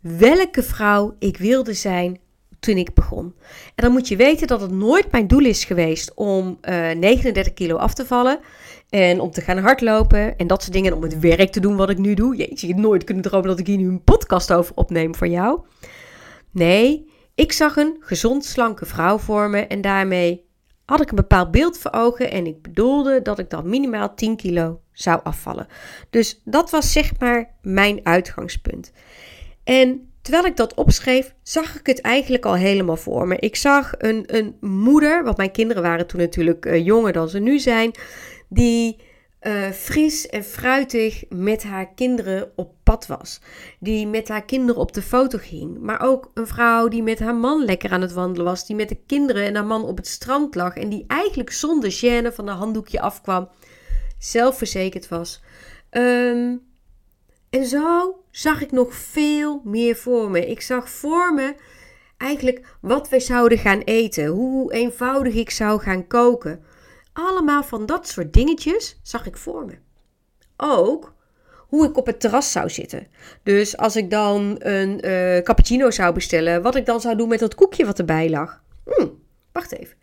welke 0.00 0.62
vrouw 0.62 1.16
ik 1.18 1.36
wilde 1.36 1.72
zijn 1.72 2.20
toen 2.60 2.76
ik 2.76 2.94
begon. 2.94 3.34
En 3.74 3.84
dan 3.84 3.92
moet 3.92 4.08
je 4.08 4.16
weten 4.16 4.46
dat 4.46 4.60
het 4.60 4.70
nooit 4.70 5.12
mijn 5.12 5.26
doel 5.26 5.44
is 5.44 5.64
geweest 5.64 6.14
om 6.14 6.58
uh, 6.62 6.90
eh, 6.90 6.98
39 6.98 7.54
kilo 7.54 7.76
af 7.76 7.94
te 7.94 8.06
vallen. 8.06 8.40
En 8.88 9.20
om 9.20 9.30
te 9.30 9.40
gaan 9.40 9.58
hardlopen 9.58 10.36
en 10.36 10.46
dat 10.46 10.62
soort 10.62 10.72
dingen. 10.72 10.90
En 10.90 10.96
om 10.96 11.02
het 11.02 11.18
werk 11.18 11.52
te 11.52 11.60
doen 11.60 11.76
wat 11.76 11.90
ik 11.90 11.98
nu 11.98 12.14
doe. 12.14 12.36
Jeetje, 12.36 12.66
je 12.66 12.74
nooit 12.74 13.04
kunnen 13.04 13.22
dromen 13.22 13.48
dat 13.48 13.58
ik 13.58 13.66
hier 13.66 13.76
nu 13.76 13.88
een 13.88 14.04
podcast 14.04 14.52
over 14.52 14.74
opneem 14.74 15.14
voor 15.14 15.28
jou. 15.28 15.60
Nee, 16.50 17.10
ik 17.34 17.52
zag 17.52 17.76
een 17.76 17.96
gezond 18.00 18.44
slanke 18.44 18.86
vrouw 18.86 19.18
voor 19.18 19.50
me. 19.50 19.66
En 19.66 19.80
daarmee 19.80 20.44
had 20.84 21.00
ik 21.00 21.10
een 21.10 21.16
bepaald 21.16 21.50
beeld 21.50 21.78
voor 21.78 21.92
ogen. 21.92 22.30
En 22.30 22.46
ik 22.46 22.62
bedoelde 22.62 23.22
dat 23.22 23.38
ik 23.38 23.50
dan 23.50 23.68
minimaal 23.68 24.14
10 24.14 24.36
kilo 24.36 24.80
zou 24.92 25.20
afvallen. 25.22 25.66
Dus 26.10 26.40
dat 26.44 26.70
was 26.70 26.92
zeg 26.92 27.18
maar 27.18 27.54
mijn 27.62 28.00
uitgangspunt. 28.02 28.92
En 29.64 30.08
Terwijl 30.24 30.44
ik 30.44 30.56
dat 30.56 30.74
opschreef, 30.74 31.34
zag 31.42 31.78
ik 31.78 31.86
het 31.86 32.00
eigenlijk 32.00 32.44
al 32.44 32.54
helemaal 32.54 32.96
voor 32.96 33.26
me. 33.26 33.36
Ik 33.38 33.56
zag 33.56 33.92
een, 33.98 34.24
een 34.26 34.56
moeder, 34.60 35.24
want 35.24 35.36
mijn 35.36 35.50
kinderen 35.50 35.82
waren 35.82 36.06
toen 36.06 36.20
natuurlijk 36.20 36.66
uh, 36.66 36.84
jonger 36.84 37.12
dan 37.12 37.28
ze 37.28 37.38
nu 37.38 37.58
zijn, 37.58 37.90
die 38.48 38.96
uh, 39.46 39.70
fris 39.70 40.26
en 40.26 40.44
fruitig 40.44 41.24
met 41.28 41.62
haar 41.62 41.94
kinderen 41.94 42.52
op 42.56 42.74
pad 42.82 43.06
was. 43.06 43.40
Die 43.80 44.06
met 44.06 44.28
haar 44.28 44.44
kinderen 44.44 44.80
op 44.80 44.92
de 44.92 45.02
foto 45.02 45.38
ging. 45.38 45.78
Maar 45.78 46.00
ook 46.00 46.30
een 46.34 46.46
vrouw 46.46 46.88
die 46.88 47.02
met 47.02 47.18
haar 47.18 47.34
man 47.34 47.64
lekker 47.64 47.90
aan 47.90 48.00
het 48.00 48.12
wandelen 48.12 48.46
was. 48.46 48.66
Die 48.66 48.76
met 48.76 48.88
de 48.88 48.98
kinderen 49.06 49.44
en 49.44 49.54
haar 49.54 49.66
man 49.66 49.84
op 49.84 49.96
het 49.96 50.06
strand 50.06 50.54
lag. 50.54 50.76
En 50.76 50.88
die 50.88 51.04
eigenlijk 51.06 51.50
zonder 51.50 51.92
gêne 51.92 52.34
van 52.34 52.46
haar 52.46 52.56
handdoekje 52.56 53.00
afkwam. 53.00 53.48
Zelfverzekerd 54.18 55.08
was. 55.08 55.42
Um, 55.90 56.62
en 57.50 57.64
zo 57.64 58.16
zag 58.30 58.62
ik 58.62 58.72
nog 58.72 58.94
veel 58.94 59.60
meer 59.64 59.96
voor 59.96 60.30
me. 60.30 60.46
Ik 60.46 60.60
zag 60.60 60.90
voor 60.90 61.34
me 61.34 61.54
eigenlijk 62.16 62.76
wat 62.80 63.08
we 63.08 63.20
zouden 63.20 63.58
gaan 63.58 63.80
eten, 63.80 64.26
hoe 64.26 64.72
eenvoudig 64.72 65.34
ik 65.34 65.50
zou 65.50 65.80
gaan 65.80 66.06
koken. 66.06 66.64
Allemaal 67.14 67.62
van 67.62 67.86
dat 67.86 68.08
soort 68.08 68.32
dingetjes 68.32 68.98
zag 69.02 69.26
ik 69.26 69.36
voor 69.36 69.64
me. 69.64 69.78
Ook 70.56 71.14
hoe 71.68 71.86
ik 71.86 71.96
op 71.96 72.06
het 72.06 72.20
terras 72.20 72.52
zou 72.52 72.70
zitten. 72.70 73.06
Dus 73.42 73.76
als 73.76 73.96
ik 73.96 74.10
dan 74.10 74.56
een 74.58 75.06
uh, 75.06 75.38
cappuccino 75.38 75.90
zou 75.90 76.14
bestellen, 76.14 76.62
wat 76.62 76.74
ik 76.74 76.86
dan 76.86 77.00
zou 77.00 77.16
doen 77.16 77.28
met 77.28 77.38
dat 77.38 77.54
koekje 77.54 77.84
wat 77.84 77.98
erbij 77.98 78.30
lag. 78.30 78.62
Hm, 78.84 79.08
wacht 79.52 79.72
even. 79.72 79.96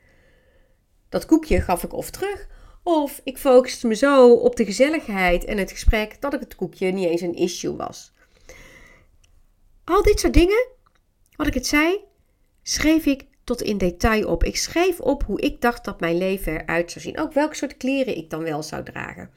Dat 1.09 1.25
koekje 1.25 1.61
gaf 1.61 1.83
ik 1.83 1.93
of 1.93 2.09
terug 2.09 2.47
of 2.83 3.21
ik 3.23 3.37
focuste 3.37 3.87
me 3.87 3.95
zo 3.95 4.33
op 4.33 4.55
de 4.55 4.65
gezelligheid 4.65 5.45
en 5.45 5.57
het 5.57 5.71
gesprek 5.71 6.21
dat 6.21 6.33
ik 6.33 6.39
het 6.39 6.55
koekje 6.55 6.91
niet 6.91 7.07
eens 7.07 7.21
een 7.21 7.35
issue 7.35 7.75
was. 7.75 8.13
Al 9.83 10.03
dit 10.03 10.19
soort 10.19 10.33
dingen, 10.33 10.67
wat 11.35 11.47
ik 11.47 11.53
het 11.53 11.67
zei, 11.67 11.99
schreef 12.63 13.05
ik 13.05 13.27
tot 13.51 13.61
in 13.61 13.77
detail 13.77 14.27
op. 14.27 14.43
Ik 14.43 14.57
schreef 14.57 14.99
op 14.99 15.23
hoe 15.23 15.41
ik 15.41 15.61
dacht 15.61 15.85
dat 15.85 15.99
mijn 15.99 16.17
leven 16.17 16.61
eruit 16.61 16.91
zou 16.91 17.03
zien. 17.03 17.19
Ook 17.19 17.33
welke 17.33 17.55
soort 17.55 17.77
kleren 17.77 18.17
ik 18.17 18.29
dan 18.29 18.43
wel 18.43 18.63
zou 18.63 18.83
dragen. 18.83 19.29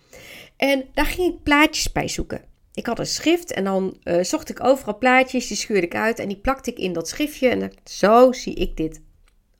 En 0.56 0.84
daar 0.92 1.06
ging 1.06 1.34
ik 1.34 1.42
plaatjes 1.42 1.92
bij 1.92 2.08
zoeken. 2.08 2.44
Ik 2.74 2.86
had 2.86 2.98
een 2.98 3.06
schrift 3.06 3.52
en 3.52 3.64
dan 3.64 3.96
uh, 4.04 4.22
zocht 4.22 4.48
ik 4.48 4.64
overal 4.64 4.98
plaatjes, 4.98 5.46
die 5.46 5.56
scheurde 5.56 5.86
ik 5.86 5.94
uit 5.94 6.18
en 6.18 6.28
die 6.28 6.36
plakte 6.36 6.70
ik 6.70 6.78
in 6.78 6.92
dat 6.92 7.08
schriftje. 7.08 7.48
En 7.48 7.72
zo 7.84 8.32
zie 8.32 8.54
ik 8.54 8.76
dit 8.76 9.00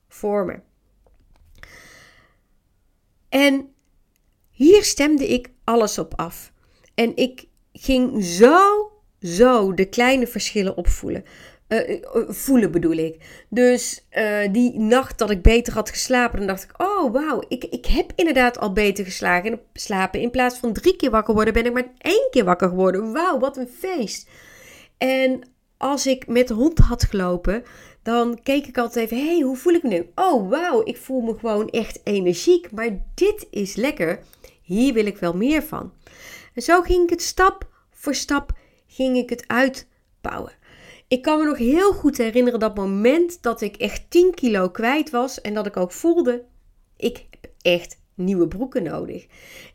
voor 0.08 0.44
me. 0.44 0.60
En 3.28 3.74
hier 4.50 4.84
stemde 4.84 5.28
ik 5.28 5.50
alles 5.64 5.98
op 5.98 6.14
af. 6.16 6.52
En 6.94 7.16
ik 7.16 7.44
ging 7.72 8.24
zo, 8.24 8.92
zo 9.20 9.74
de 9.74 9.84
kleine 9.84 10.26
verschillen 10.26 10.76
opvoelen. 10.76 11.24
Uh, 11.74 12.00
voelen 12.28 12.70
bedoel 12.70 12.96
ik. 12.96 13.44
Dus 13.48 14.06
uh, 14.12 14.52
die 14.52 14.78
nacht 14.78 15.18
dat 15.18 15.30
ik 15.30 15.42
beter 15.42 15.72
had 15.72 15.90
geslapen, 15.90 16.38
dan 16.38 16.46
dacht 16.46 16.62
ik: 16.62 16.82
Oh 16.82 17.12
wauw, 17.12 17.42
ik, 17.48 17.64
ik 17.64 17.86
heb 17.86 18.12
inderdaad 18.16 18.58
al 18.58 18.72
beter 18.72 19.04
geslagen, 19.04 19.60
slapen. 19.72 20.20
In 20.20 20.30
plaats 20.30 20.58
van 20.58 20.72
drie 20.72 20.96
keer 20.96 21.10
wakker 21.10 21.34
worden, 21.34 21.52
ben 21.52 21.66
ik 21.66 21.72
maar 21.72 21.92
één 21.98 22.28
keer 22.30 22.44
wakker 22.44 22.68
geworden. 22.68 23.12
Wauw, 23.12 23.38
wat 23.38 23.56
een 23.56 23.68
feest. 23.78 24.28
En 24.98 25.40
als 25.76 26.06
ik 26.06 26.26
met 26.26 26.48
de 26.48 26.54
hond 26.54 26.78
had 26.78 27.04
gelopen, 27.04 27.62
dan 28.02 28.38
keek 28.42 28.66
ik 28.66 28.78
altijd 28.78 29.10
even: 29.10 29.26
hey, 29.26 29.40
hoe 29.40 29.56
voel 29.56 29.74
ik 29.74 29.82
me 29.82 29.88
nu? 29.88 30.10
Oh 30.14 30.50
wauw, 30.50 30.82
ik 30.84 30.96
voel 30.96 31.20
me 31.20 31.38
gewoon 31.38 31.68
echt 31.68 32.00
energiek. 32.04 32.70
Maar 32.70 32.90
dit 33.14 33.46
is 33.50 33.74
lekker. 33.74 34.18
Hier 34.62 34.92
wil 34.92 35.06
ik 35.06 35.16
wel 35.16 35.36
meer 35.36 35.62
van. 35.62 35.92
En 36.54 36.62
zo 36.62 36.80
ging 36.80 37.02
ik 37.02 37.10
het 37.10 37.22
stap 37.22 37.72
voor 37.90 38.14
stap 38.14 38.52
ging 38.86 39.16
ik 39.16 39.30
het 39.30 39.44
uitbouwen. 39.46 40.52
Ik 41.14 41.22
kan 41.22 41.38
me 41.38 41.44
nog 41.44 41.58
heel 41.58 41.92
goed 41.92 42.16
herinneren 42.16 42.60
dat 42.60 42.74
moment 42.74 43.42
dat 43.42 43.60
ik 43.60 43.76
echt 43.76 44.10
10 44.10 44.34
kilo 44.34 44.70
kwijt 44.70 45.10
was 45.10 45.40
en 45.40 45.54
dat 45.54 45.66
ik 45.66 45.76
ook 45.76 45.92
voelde, 45.92 46.44
ik 46.96 47.26
heb 47.30 47.50
echt 47.60 48.00
nieuwe 48.14 48.48
broeken 48.48 48.82
nodig. 48.82 49.26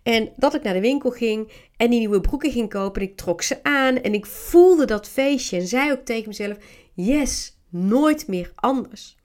En 0.04 0.30
dat 0.36 0.54
ik 0.54 0.64
naar 0.64 0.74
de 0.74 0.82
winkel 0.82 1.10
ging 1.10 1.52
en 1.78 1.90
die 1.90 2.00
nieuwe 2.00 2.22
broeken 2.22 2.52
ging 2.52 2.70
kopen. 2.70 3.02
ik 3.02 3.18
trok 3.18 3.42
ze 3.42 3.64
aan 3.64 4.02
en 4.02 4.14
ik 4.14 4.26
voelde 4.26 4.86
dat 4.86 5.10
feestje 5.10 5.58
en 5.58 5.68
zei 5.68 5.92
ook 5.92 6.06
tegen 6.06 6.28
mezelf: 6.28 6.58
Yes, 6.94 7.58
nooit 7.70 8.28
meer 8.28 8.52
anders. 8.56 9.18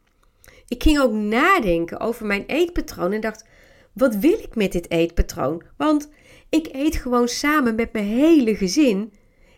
Ik 0.68 0.83
ging 0.83 1.00
ook 1.00 1.12
nadenken 1.12 2.00
over 2.00 2.26
mijn 2.26 2.44
eetpatroon 2.47 3.12
en 3.12 3.21
dacht: 3.21 3.44
wat 3.92 4.16
wil 4.16 4.38
ik 4.38 4.54
met 4.54 4.73
dit 4.73 4.90
eetpatroon? 4.90 5.62
Want 5.76 6.11
ik 6.49 6.68
eet 6.73 6.97
gewoon 6.97 7.28
samen 7.28 7.75
met 7.75 7.92
mijn 7.92 8.04
hele 8.04 8.56
gezin. 8.56 9.12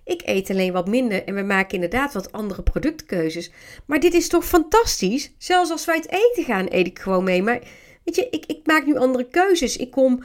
Ik 0.07 0.23
eet 0.25 0.51
alleen 0.51 0.73
wat 0.73 0.89
minder 0.89 1.25
en 1.25 1.35
we 1.35 1.43
maken 1.43 1.75
inderdaad 1.75 2.13
wat 2.13 2.33
andere 2.33 2.63
productkeuzes. 2.63 3.51
Maar 3.87 4.01
dit 4.01 4.15
is 4.15 4.29
toch 4.29 4.45
fantastisch? 4.45 5.35
Zelfs 5.39 5.71
als 5.71 5.85
wij 5.85 5.97
het 5.97 6.11
eten 6.11 6.45
gaan, 6.45 6.67
eet 6.69 6.87
ik 6.87 6.99
gewoon 6.99 7.25
mee. 7.25 7.43
Maar 7.43 7.61
weet 8.05 8.17
je, 8.17 8.29
ik, 8.31 8.47
ik 8.47 8.67
maak 8.67 8.87
nu 8.87 8.97
andere 8.97 9.29
keuzes. 9.29 9.77
Ik 9.77 9.91
kom, 9.91 10.23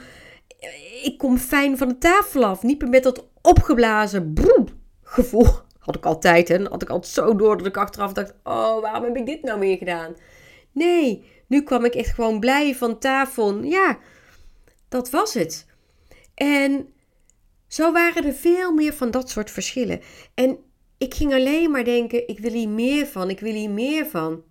ik 1.02 1.14
kom 1.18 1.38
fijn 1.38 1.78
van 1.78 1.88
de 1.88 1.98
tafel 1.98 2.44
af. 2.44 2.62
Niet 2.62 2.80
meer 2.80 2.90
met 2.90 3.02
dat 3.02 3.26
opgeblazen 3.40 4.32
broem 4.32 4.68
gevoel. 5.02 5.48
Had 5.78 5.96
ik 5.96 6.06
altijd, 6.06 6.48
hè? 6.48 6.62
Had 6.62 6.82
ik 6.82 6.90
altijd 6.90 7.12
zo 7.12 7.36
door 7.36 7.56
dat 7.56 7.66
ik 7.66 7.76
achteraf 7.76 8.12
dacht: 8.12 8.34
oh, 8.44 8.80
waarom 8.80 9.04
heb 9.04 9.16
ik 9.16 9.26
dit 9.26 9.42
nou 9.42 9.60
weer 9.60 9.76
gedaan? 9.76 10.16
Nee, 10.72 11.30
nu 11.46 11.62
kwam 11.62 11.84
ik 11.84 11.94
echt 11.94 12.14
gewoon 12.14 12.40
blij 12.40 12.74
van 12.74 12.98
tafel. 12.98 13.62
Ja, 13.62 13.98
dat 14.88 15.10
was 15.10 15.34
het. 15.34 15.66
En 16.34 16.91
zo 17.72 17.92
waren 17.92 18.24
er 18.24 18.34
veel 18.34 18.72
meer 18.72 18.92
van 18.92 19.10
dat 19.10 19.30
soort 19.30 19.50
verschillen. 19.50 20.00
En 20.34 20.58
ik 20.98 21.14
ging 21.14 21.32
alleen 21.32 21.70
maar 21.70 21.84
denken: 21.84 22.28
ik 22.28 22.38
wil 22.38 22.52
hier 22.52 22.68
meer 22.68 23.06
van, 23.06 23.30
ik 23.30 23.40
wil 23.40 23.52
hier 23.52 23.70
meer 23.70 24.06
van. 24.06 24.42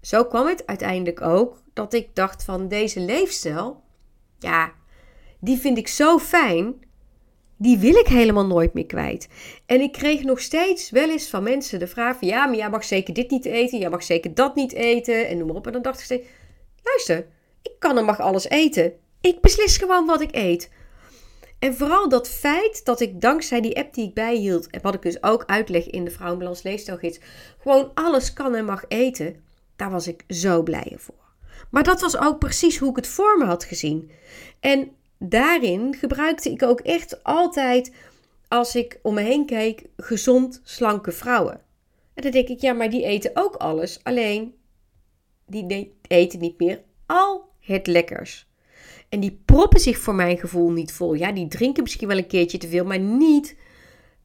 Zo 0.00 0.24
kwam 0.24 0.46
het 0.46 0.66
uiteindelijk 0.66 1.20
ook 1.20 1.62
dat 1.72 1.94
ik 1.94 2.14
dacht 2.14 2.44
van 2.44 2.68
deze 2.68 3.00
leefstijl, 3.00 3.82
ja, 4.38 4.72
die 5.40 5.58
vind 5.58 5.78
ik 5.78 5.88
zo 5.88 6.18
fijn, 6.18 6.74
die 7.56 7.78
wil 7.78 7.94
ik 7.94 8.06
helemaal 8.06 8.46
nooit 8.46 8.74
meer 8.74 8.86
kwijt. 8.86 9.28
En 9.66 9.80
ik 9.80 9.92
kreeg 9.92 10.22
nog 10.22 10.40
steeds 10.40 10.90
wel 10.90 11.10
eens 11.10 11.28
van 11.28 11.42
mensen 11.42 11.78
de 11.78 11.86
vraag 11.86 12.18
van 12.18 12.28
ja, 12.28 12.46
maar 12.46 12.56
jij 12.56 12.70
mag 12.70 12.84
zeker 12.84 13.14
dit 13.14 13.30
niet 13.30 13.44
eten, 13.44 13.78
jij 13.78 13.90
mag 13.90 14.02
zeker 14.02 14.34
dat 14.34 14.54
niet 14.54 14.72
eten 14.72 15.28
en 15.28 15.38
noem 15.38 15.46
maar 15.46 15.56
op. 15.56 15.66
En 15.66 15.72
dan 15.72 15.82
dacht 15.82 15.98
ik 15.98 16.04
steeds, 16.04 16.26
luister, 16.82 17.26
ik 17.62 17.72
kan 17.78 17.98
en 17.98 18.04
mag 18.04 18.20
alles 18.20 18.48
eten. 18.48 18.92
Ik 19.20 19.40
beslis 19.40 19.76
gewoon 19.76 20.06
wat 20.06 20.20
ik 20.20 20.34
eet. 20.36 20.70
En 21.60 21.74
vooral 21.74 22.08
dat 22.08 22.28
feit 22.28 22.84
dat 22.84 23.00
ik 23.00 23.20
dankzij 23.20 23.60
die 23.60 23.76
app 23.76 23.94
die 23.94 24.08
ik 24.08 24.14
bijhield, 24.14 24.70
en 24.70 24.80
wat 24.82 24.94
ik 24.94 25.02
dus 25.02 25.22
ook 25.22 25.44
uitleg 25.46 25.90
in 25.90 26.04
de 26.04 26.10
Vrouwenbalans 26.10 26.62
Leefstijlgids, 26.62 27.18
gewoon 27.58 27.90
alles 27.94 28.32
kan 28.32 28.54
en 28.54 28.64
mag 28.64 28.84
eten, 28.88 29.44
daar 29.76 29.90
was 29.90 30.06
ik 30.06 30.24
zo 30.28 30.62
blij 30.62 30.94
voor. 30.96 31.14
Maar 31.70 31.82
dat 31.82 32.00
was 32.00 32.18
ook 32.18 32.38
precies 32.38 32.78
hoe 32.78 32.90
ik 32.90 32.96
het 32.96 33.06
voor 33.06 33.38
me 33.38 33.44
had 33.44 33.64
gezien. 33.64 34.10
En 34.60 34.90
daarin 35.18 35.94
gebruikte 35.94 36.50
ik 36.50 36.62
ook 36.62 36.80
echt 36.80 37.24
altijd, 37.24 37.92
als 38.48 38.74
ik 38.74 38.98
om 39.02 39.14
me 39.14 39.20
heen 39.20 39.46
keek, 39.46 39.82
gezond, 39.96 40.60
slanke 40.64 41.12
vrouwen. 41.12 41.60
En 42.14 42.22
dan 42.22 42.30
denk 42.32 42.48
ik, 42.48 42.60
ja, 42.60 42.72
maar 42.72 42.90
die 42.90 43.04
eten 43.04 43.30
ook 43.34 43.54
alles. 43.54 44.00
Alleen, 44.02 44.54
die 45.46 45.94
eten 46.02 46.40
niet 46.40 46.58
meer 46.58 46.82
al 47.06 47.48
het 47.60 47.86
lekkers. 47.86 48.49
En 49.10 49.20
die 49.20 49.40
proppen 49.44 49.80
zich 49.80 49.98
voor 49.98 50.14
mijn 50.14 50.38
gevoel 50.38 50.70
niet 50.70 50.92
vol. 50.92 51.14
Ja, 51.14 51.32
die 51.32 51.48
drinken 51.48 51.82
misschien 51.82 52.08
wel 52.08 52.18
een 52.18 52.26
keertje 52.26 52.58
te 52.58 52.68
veel, 52.68 52.84
maar 52.84 52.98
niet. 53.00 53.56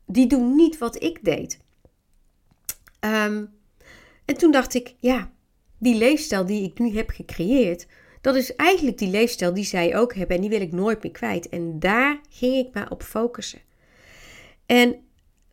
Die 0.06 0.28
doen 0.28 0.56
niet 0.56 0.78
wat 0.78 1.04
ik 1.04 1.24
deed. 1.24 1.60
Ehm, 3.00 3.46
en 4.26 4.38
toen 4.38 4.52
dacht 4.52 4.74
ik, 4.74 4.96
ja, 5.00 5.32
die 5.78 5.96
leefstijl 5.96 6.46
die 6.46 6.64
ik 6.64 6.80
nu 6.80 6.96
heb 6.96 7.10
gecreëerd, 7.10 7.88
dat 8.22 8.36
is 8.36 8.56
eigenlijk 8.56 8.98
die 8.98 9.10
leefstijl 9.10 9.54
die 9.54 9.64
zij 9.64 9.98
ook 9.98 10.16
hebben 10.16 10.36
en 10.36 10.42
die 10.42 10.50
wil 10.50 10.62
ik 10.62 10.72
nooit 10.72 11.04
meer 11.04 11.12
kwijt. 11.12 11.50
En 11.50 11.80
daar 11.80 12.20
ging 12.30 12.56
ik 12.68 12.74
me 12.74 12.90
op 12.90 13.04
focussen. 13.04 13.60
En 14.66 14.96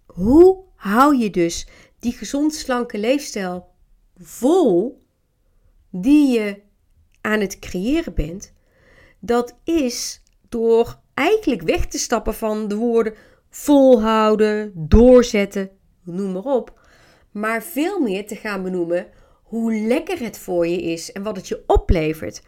hoe 0.06 0.64
hou 0.74 1.16
je 1.16 1.30
dus 1.30 1.66
die 1.98 2.12
gezond 2.12 2.54
slanke 2.54 2.98
leefstijl 2.98 3.68
vol 4.16 5.02
die 5.90 6.32
je 6.38 6.60
aan 7.20 7.40
het 7.40 7.58
creëren 7.58 8.14
bent? 8.14 8.52
Dat 9.24 9.58
is 9.64 10.22
door 10.48 10.98
eigenlijk 11.14 11.62
weg 11.62 11.86
te 11.86 11.98
stappen 11.98 12.34
van 12.34 12.68
de 12.68 12.74
woorden 12.76 13.14
volhouden, 13.50 14.72
doorzetten, 14.74 15.70
noem 16.04 16.32
maar 16.32 16.42
op. 16.42 16.80
Maar 17.30 17.62
veel 17.62 18.00
meer 18.00 18.26
te 18.26 18.36
gaan 18.36 18.62
benoemen 18.62 19.06
hoe 19.42 19.74
lekker 19.74 20.18
het 20.18 20.38
voor 20.38 20.66
je 20.66 20.82
is 20.82 21.12
en 21.12 21.22
wat 21.22 21.36
het 21.36 21.48
je 21.48 21.62
oplevert. 21.66 22.42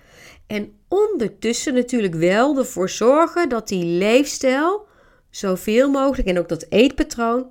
En 0.47 0.79
ondertussen 0.89 1.75
natuurlijk 1.75 2.15
wel 2.15 2.59
ervoor 2.59 2.89
zorgen 2.89 3.49
dat 3.49 3.69
die 3.69 3.85
leefstijl 3.85 4.87
zoveel 5.31 5.91
mogelijk 5.91 6.29
en 6.29 6.39
ook 6.39 6.49
dat 6.49 6.67
eetpatroon 6.69 7.47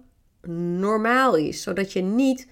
normaal 0.79 1.35
is. 1.35 1.61
Zodat 1.61 1.93
je 1.93 2.01
niet 2.01 2.47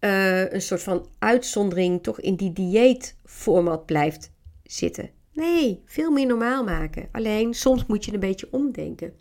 uh, 0.00 0.52
een 0.52 0.62
soort 0.62 0.82
van 0.82 1.06
uitzondering 1.18 2.02
toch 2.02 2.20
in 2.20 2.34
die 2.34 2.52
dieetformat 2.52 3.86
blijft 3.86 4.30
zitten. 4.62 5.17
Nee, 5.38 5.82
veel 5.84 6.10
meer 6.10 6.26
normaal 6.26 6.64
maken. 6.64 7.08
Alleen 7.12 7.54
soms 7.54 7.86
moet 7.86 8.04
je 8.04 8.12
een 8.12 8.20
beetje 8.20 8.48
omdenken. 8.50 9.12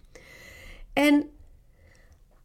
En 0.93 1.29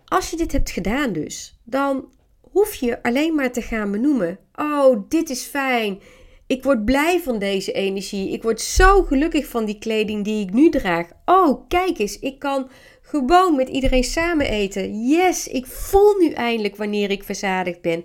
als 0.05 0.31
je 0.31 0.37
dit 0.37 0.53
hebt 0.53 0.70
gedaan 0.70 1.12
dus, 1.12 1.61
dan 1.64 2.09
hoef 2.40 2.75
je 2.75 3.03
alleen 3.03 3.35
maar 3.35 3.53
te 3.53 3.62
gaan 3.62 3.90
benoemen. 3.90 4.38
Oh, 4.55 5.09
dit 5.09 5.31
is 5.31 5.42
fijn. 5.42 6.01
Ik 6.47 6.62
word 6.62 6.85
blij 6.85 7.20
van 7.20 7.38
deze 7.38 7.73
energie. 7.73 8.33
Ik 8.33 8.42
word 8.42 8.61
zo 8.61 9.03
gelukkig 9.03 9.47
van 9.47 9.64
die 9.64 9.79
kleding 9.79 10.25
die 10.25 10.42
ik 10.42 10.53
nu 10.53 10.70
draag. 10.70 11.09
Oh, 11.25 11.68
kijk 11.68 11.99
eens, 11.99 12.18
ik 12.18 12.38
kan 12.38 12.70
gewoon 13.03 13.57
met 13.57 13.68
iedereen 13.68 14.05
samen 14.05 14.47
eten. 14.47 15.09
Yes, 15.09 15.49
ik 15.49 15.66
voel 15.66 16.16
nu 16.18 16.31
eindelijk 16.31 16.77
wanneer 16.77 17.11
ik 17.11 17.25
verzadigd 17.25 17.81
ben. 17.81 18.05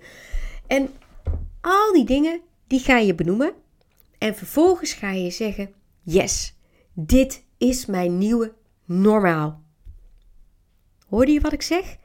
En 0.68 0.90
al 1.62 1.94
die 1.94 2.06
dingen, 2.06 2.42
die 2.68 2.80
ga 2.80 2.98
je 2.98 3.16
benoemen. 3.16 3.66
En 4.18 4.36
vervolgens 4.36 4.94
ga 4.94 5.12
je 5.12 5.32
zeggen: 5.32 5.74
Yes, 6.02 6.56
dit 6.94 7.44
is 7.58 7.86
mijn 7.86 8.18
nieuwe 8.18 8.54
normaal. 8.86 9.64
Hoorde 11.08 11.32
je 11.32 11.42
wat 11.42 11.54
ik 11.54 11.62
zeg? 11.62 11.98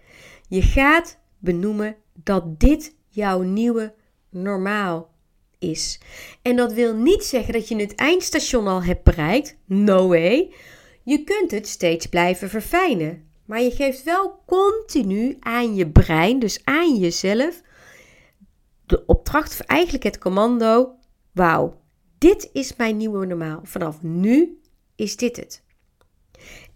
Je 0.49 0.63
gaat 0.63 1.19
benoemen 1.39 1.97
dat 2.15 2.61
dit 2.61 2.97
jouw 3.09 3.43
nieuwe 3.43 3.95
normaal 4.31 5.11
is. 5.59 6.01
En 6.43 6.57
dat 6.57 6.73
wil 6.73 6.97
niet 6.97 7.25
zeggen 7.25 7.53
dat 7.53 7.69
je 7.69 7.77
het 7.77 7.95
eindstation 7.95 8.67
al 8.67 8.83
hebt 8.83 9.05
bereikt. 9.05 9.57
No 9.65 10.09
way. 10.09 10.53
Je 11.03 11.25
kunt 11.25 11.51
het 11.51 11.69
steeds 11.69 12.07
blijven 12.07 12.49
verfijnen. 12.49 13.31
Maar 13.45 13.61
je 13.61 13.71
geeft 13.71 14.03
wel 14.03 14.43
continu 14.47 15.37
aan 15.41 15.75
je 15.75 15.91
brein, 15.91 16.39
dus 16.39 16.65
aan 16.65 16.97
jezelf, 16.97 17.63
de 18.87 19.07
opdracht, 19.07 19.61
eigenlijk 19.61 20.05
het 20.05 20.19
commando: 20.19 20.95
Wauw, 21.33 21.82
dit 22.23 22.51
is 22.53 22.77
mijn 22.77 22.97
nieuwe 22.97 23.27
normaal. 23.27 23.61
Vanaf 23.63 24.03
nu 24.03 24.61
is 24.97 25.17
dit 25.17 25.37
het. 25.37 25.63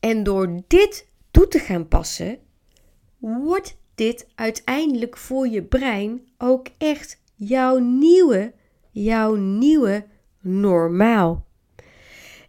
En 0.00 0.22
door 0.22 0.62
dit 0.66 1.09
toe 1.30 1.48
te 1.48 1.59
gaan 1.59 1.88
passen, 1.88 2.38
wordt 3.18 3.76
dit 3.94 4.26
uiteindelijk 4.35 5.16
voor 5.16 5.48
je 5.48 5.62
brein 5.62 6.28
ook 6.38 6.66
echt 6.78 7.20
jouw 7.35 7.78
nieuwe, 7.78 8.52
jouw 8.90 9.35
nieuwe 9.35 10.06
normaal. 10.40 11.46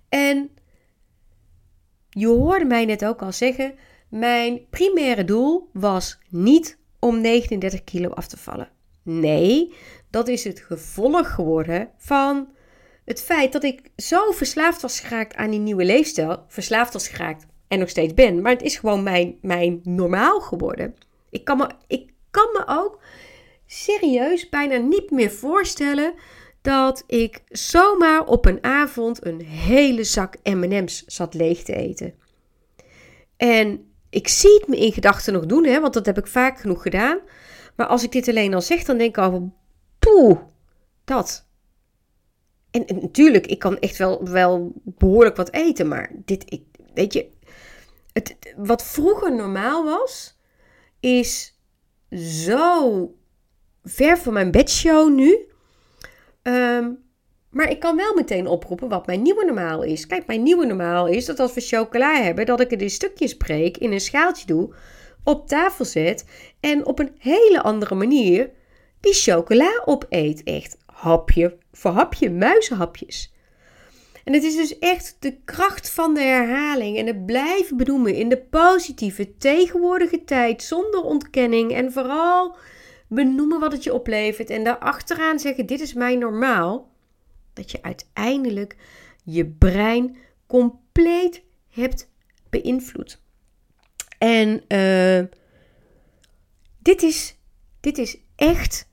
En 0.09 0.49
je 2.09 2.27
hoorde 2.27 2.65
mij 2.65 2.85
net 2.85 3.05
ook 3.05 3.21
al 3.21 3.31
zeggen, 3.31 3.73
mijn 4.09 4.67
primaire 4.69 5.25
doel 5.25 5.69
was 5.73 6.19
niet 6.29 6.77
om 6.99 7.21
39 7.21 7.83
kilo 7.83 8.09
af 8.09 8.27
te 8.27 8.37
vallen. 8.37 8.69
Nee, 9.01 9.73
dat 10.09 10.27
is 10.27 10.43
het 10.43 10.59
gevolg 10.59 11.33
geworden 11.33 11.89
van 11.97 12.55
het 13.07 13.21
feit 13.21 13.51
dat 13.51 13.63
ik 13.63 13.81
zo 13.95 14.31
verslaafd 14.31 14.81
was 14.81 14.99
geraakt 14.99 15.35
aan 15.35 15.49
die 15.49 15.59
nieuwe 15.59 15.85
leefstijl. 15.85 16.43
Verslaafd 16.47 16.93
was 16.93 17.07
geraakt 17.07 17.45
en 17.67 17.79
nog 17.79 17.89
steeds 17.89 18.13
ben. 18.13 18.41
Maar 18.41 18.51
het 18.51 18.61
is 18.61 18.77
gewoon 18.77 19.03
mijn, 19.03 19.37
mijn 19.41 19.79
normaal 19.83 20.39
geworden. 20.39 20.95
Ik 21.29 21.43
kan, 21.43 21.57
me, 21.57 21.69
ik 21.87 22.13
kan 22.31 22.49
me 22.53 22.63
ook 22.65 22.99
serieus 23.65 24.49
bijna 24.49 24.77
niet 24.77 25.11
meer 25.11 25.31
voorstellen 25.31 26.13
dat 26.61 27.03
ik 27.07 27.41
zomaar 27.49 28.25
op 28.25 28.45
een 28.45 28.63
avond 28.63 29.25
een 29.25 29.41
hele 29.41 30.03
zak 30.03 30.35
MM's 30.43 31.05
zat 31.05 31.33
leeg 31.33 31.63
te 31.63 31.75
eten. 31.75 32.13
En 33.37 33.91
ik 34.09 34.27
zie 34.27 34.53
het 34.59 34.67
me 34.67 34.77
in 34.77 34.91
gedachten 34.91 35.33
nog 35.33 35.45
doen, 35.45 35.65
hè, 35.65 35.79
want 35.79 35.93
dat 35.93 36.05
heb 36.05 36.17
ik 36.17 36.27
vaak 36.27 36.59
genoeg 36.59 36.81
gedaan. 36.81 37.19
Maar 37.75 37.87
als 37.87 38.03
ik 38.03 38.11
dit 38.11 38.27
alleen 38.27 38.53
al 38.53 38.61
zeg, 38.61 38.83
dan 38.83 38.97
denk 38.97 39.17
ik 39.17 39.23
al: 39.23 39.53
poeh, 39.99 40.39
dat. 41.03 41.46
En, 42.71 42.85
natuurlijk, 43.01 43.47
ik 43.47 43.59
kan 43.59 43.79
echt 43.79 43.97
wel, 43.97 44.29
wel 44.29 44.73
behoorlijk 44.83 45.35
wat 45.35 45.53
eten, 45.53 45.87
maar 45.87 46.11
dit, 46.25 46.43
ik, 46.53 46.63
weet 46.93 47.13
je, 47.13 47.29
het, 48.13 48.35
wat 48.57 48.83
vroeger 48.83 49.35
normaal 49.35 49.83
was, 49.83 50.39
is 50.99 51.59
zo 52.11 53.15
ver 53.83 54.17
van 54.17 54.33
mijn 54.33 54.51
bedshow 54.51 55.13
nu. 55.13 55.45
Ehm, 56.41 56.91
maar 57.49 57.69
ik 57.69 57.79
kan 57.79 57.95
wel 57.95 58.13
meteen 58.13 58.47
oproepen 58.47 58.89
wat 58.89 59.05
mijn 59.05 59.21
nieuwe 59.21 59.45
normaal 59.45 59.83
is. 59.83 60.07
Kijk, 60.07 60.27
mijn 60.27 60.43
nieuwe 60.43 60.65
normaal 60.65 61.07
is 61.07 61.25
dat 61.25 61.39
als 61.39 61.53
we 61.53 61.61
chocola 61.61 62.13
hebben, 62.13 62.45
dat 62.45 62.59
ik 62.59 62.69
het 62.69 62.81
in 62.81 62.89
stukjes 62.89 63.37
breek, 63.37 63.77
in 63.77 63.91
een 63.91 64.01
schaaltje 64.01 64.45
doe, 64.45 64.73
op 65.23 65.47
tafel 65.47 65.85
zet 65.85 66.25
en 66.59 66.85
op 66.85 66.99
een 66.99 67.15
hele 67.17 67.61
andere 67.61 67.95
manier 67.95 68.49
die 68.99 69.13
chocola 69.13 69.81
opeet. 69.85 70.43
Echt 70.43 70.77
hapje 70.97 71.57
voor 71.71 71.91
hapje, 71.91 72.31
muizenhapjes. 72.31 73.33
En 74.23 74.33
het 74.33 74.43
is 74.43 74.55
dus 74.55 74.79
echt 74.79 75.15
de 75.19 75.37
kracht 75.45 75.89
van 75.89 76.13
de 76.13 76.21
herhaling 76.21 76.97
en 76.97 77.07
het 77.07 77.25
blijven 77.25 77.77
benoemen 77.77 78.15
in 78.15 78.29
de 78.29 78.37
positieve 78.37 79.37
tegenwoordige 79.37 80.23
tijd 80.23 80.63
zonder 80.63 81.01
ontkenning 81.01 81.71
en 81.71 81.91
vooral 81.91 82.57
benoemen 83.07 83.59
wat 83.59 83.71
het 83.71 83.83
je 83.83 83.93
oplevert 83.93 84.49
en 84.49 84.63
daarachteraan 84.63 85.39
zeggen 85.39 85.65
dit 85.65 85.79
is 85.79 85.93
mijn 85.93 86.19
normaal, 86.19 86.91
dat 87.53 87.71
je 87.71 87.81
uiteindelijk 87.81 88.75
je 89.23 89.45
brein 89.45 90.17
compleet 90.47 91.43
hebt 91.69 92.09
beïnvloed. 92.49 93.21
En 94.17 94.63
uh, 94.67 95.25
dit, 96.79 97.03
is, 97.03 97.37
dit 97.79 97.97
is 97.97 98.17
echt 98.35 98.89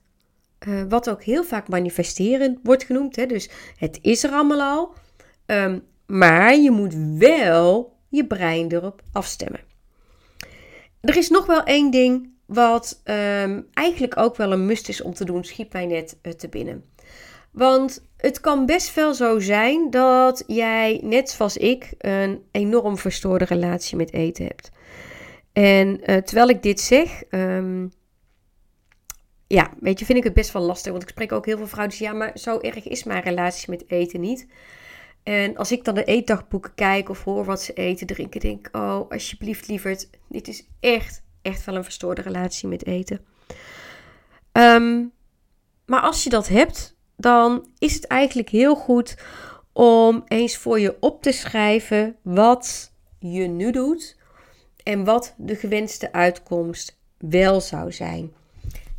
uh, 0.67 0.83
wat 0.89 1.09
ook 1.09 1.23
heel 1.23 1.43
vaak 1.43 1.67
manifesteren 1.67 2.59
wordt 2.63 2.83
genoemd. 2.83 3.15
Hè? 3.15 3.25
Dus 3.25 3.49
het 3.77 3.99
is 4.01 4.23
er 4.23 4.31
allemaal 4.31 4.61
al. 4.61 4.93
Um, 5.45 5.83
Maar 6.05 6.55
je 6.55 6.71
moet 6.71 6.95
wel 7.17 7.93
je 8.09 8.25
brein 8.25 8.71
erop 8.71 9.01
afstemmen. 9.11 9.59
Er 11.01 11.17
is 11.17 11.29
nog 11.29 11.45
wel 11.45 11.63
één 11.63 11.91
ding 11.91 12.29
wat 12.45 13.01
ehm, 13.03 13.61
eigenlijk 13.73 14.17
ook 14.17 14.35
wel 14.35 14.51
een 14.51 14.65
must 14.65 14.89
is 14.89 15.01
om 15.01 15.13
te 15.13 15.25
doen, 15.25 15.43
schiet 15.43 15.73
mij 15.73 15.85
net 15.85 16.17
uh, 16.21 16.33
te 16.33 16.47
binnen. 16.47 16.83
Want 17.51 18.05
het 18.17 18.39
kan 18.39 18.65
best 18.65 18.93
wel 18.93 19.13
zo 19.13 19.39
zijn 19.39 19.89
dat 19.89 20.43
jij, 20.47 20.99
net 21.03 21.29
zoals 21.29 21.57
ik, 21.57 21.93
een 21.97 22.43
enorm 22.51 22.97
verstoorde 22.97 23.45
relatie 23.45 23.97
met 23.97 24.13
eten 24.13 24.45
hebt. 24.45 24.71
En 25.53 25.87
uh, 25.87 26.17
terwijl 26.17 26.49
ik 26.49 26.63
dit 26.63 26.79
zeg, 26.79 27.23
um, 27.29 27.91
ja, 29.55 29.71
weet 29.79 29.99
je, 29.99 30.05
vind 30.05 30.17
ik 30.17 30.23
het 30.23 30.33
best 30.33 30.51
wel 30.51 30.61
lastig. 30.61 30.91
Want 30.91 31.03
ik 31.03 31.09
spreek 31.09 31.31
ook 31.31 31.45
heel 31.45 31.57
veel 31.57 31.67
vrouwen 31.67 31.89
die 31.89 31.97
zeggen, 31.97 32.17
ja, 32.17 32.25
maar 32.25 32.37
zo 32.37 32.59
erg 32.59 32.87
is 32.87 33.03
mijn 33.03 33.23
relatie 33.23 33.69
met 33.69 33.83
eten 33.87 34.19
niet. 34.19 34.47
En 35.23 35.57
als 35.57 35.71
ik 35.71 35.83
dan 35.83 35.95
de 35.95 36.03
eetdagboeken 36.03 36.73
kijk 36.75 37.09
of 37.09 37.23
hoor 37.23 37.45
wat 37.45 37.61
ze 37.61 37.73
eten, 37.73 38.07
drinken, 38.07 38.39
denk 38.39 38.67
ik, 38.67 38.75
oh, 38.75 39.09
alsjeblieft 39.09 39.67
lieverd, 39.67 40.09
dit 40.29 40.47
is 40.47 40.67
echt, 40.79 41.23
echt 41.41 41.65
wel 41.65 41.75
een 41.75 41.83
verstoorde 41.83 42.21
relatie 42.21 42.67
met 42.67 42.85
eten. 42.85 43.25
Um, 44.51 45.11
maar 45.85 46.01
als 46.01 46.23
je 46.23 46.29
dat 46.29 46.47
hebt, 46.47 46.97
dan 47.17 47.67
is 47.77 47.93
het 47.93 48.07
eigenlijk 48.07 48.49
heel 48.49 48.75
goed 48.75 49.17
om 49.73 50.23
eens 50.27 50.57
voor 50.57 50.79
je 50.79 50.97
op 50.99 51.21
te 51.21 51.31
schrijven 51.31 52.15
wat 52.21 52.91
je 53.19 53.47
nu 53.47 53.71
doet 53.71 54.17
en 54.83 55.03
wat 55.03 55.33
de 55.37 55.55
gewenste 55.55 56.11
uitkomst 56.11 56.99
wel 57.17 57.61
zou 57.61 57.91
zijn. 57.91 58.33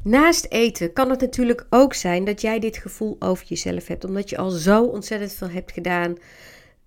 Naast 0.07 0.47
eten 0.49 0.93
kan 0.93 1.11
het 1.11 1.21
natuurlijk 1.21 1.67
ook 1.71 1.95
zijn 1.95 2.25
dat 2.25 2.41
jij 2.41 2.59
dit 2.59 2.77
gevoel 2.77 3.17
over 3.19 3.47
jezelf 3.47 3.87
hebt, 3.87 4.05
omdat 4.05 4.31
je 4.31 4.37
al 4.37 4.51
zo 4.51 4.85
ontzettend 4.85 5.33
veel 5.33 5.51
hebt 5.51 5.73
gedaan. 5.73 6.17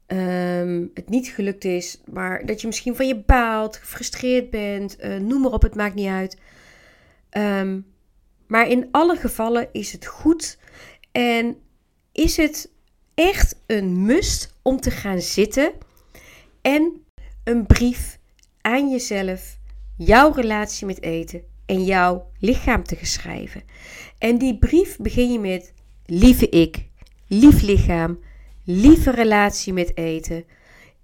Um, 0.07 0.91
het 0.93 1.09
niet 1.09 1.27
gelukt 1.27 1.65
is, 1.65 2.01
maar 2.11 2.45
dat 2.45 2.61
je 2.61 2.67
misschien 2.67 2.95
van 2.95 3.07
je 3.07 3.19
baalt, 3.19 3.77
gefrustreerd 3.77 4.49
bent, 4.49 5.03
uh, 5.03 5.17
noem 5.17 5.41
maar 5.41 5.51
op, 5.51 5.61
het 5.61 5.75
maakt 5.75 5.95
niet 5.95 6.07
uit. 6.07 6.37
Um, 7.37 7.85
maar 8.47 8.67
in 8.67 8.87
alle 8.91 9.15
gevallen 9.15 9.69
is 9.71 9.91
het 9.91 10.05
goed 10.05 10.57
en 11.11 11.57
is 12.11 12.37
het 12.37 12.71
echt 13.13 13.55
een 13.65 14.05
must 14.05 14.57
om 14.61 14.79
te 14.79 14.91
gaan 14.91 15.21
zitten 15.21 15.71
en 16.61 17.05
een 17.43 17.65
brief 17.65 18.19
aan 18.61 18.89
jezelf, 18.89 19.57
jouw 19.97 20.31
relatie 20.31 20.85
met 20.85 21.01
eten 21.01 21.48
en 21.69 21.85
jouw 21.85 22.29
lichaam 22.39 22.83
te 22.83 22.97
schrijven. 23.01 23.63
En 24.17 24.37
die 24.37 24.57
brief 24.57 24.97
begin 24.97 25.31
je 25.31 25.39
met: 25.39 25.73
Lieve 26.05 26.49
ik, 26.49 26.85
lief 27.27 27.61
lichaam, 27.61 28.19
lieve 28.63 29.11
relatie 29.11 29.73
met 29.73 29.97
eten. 29.97 30.45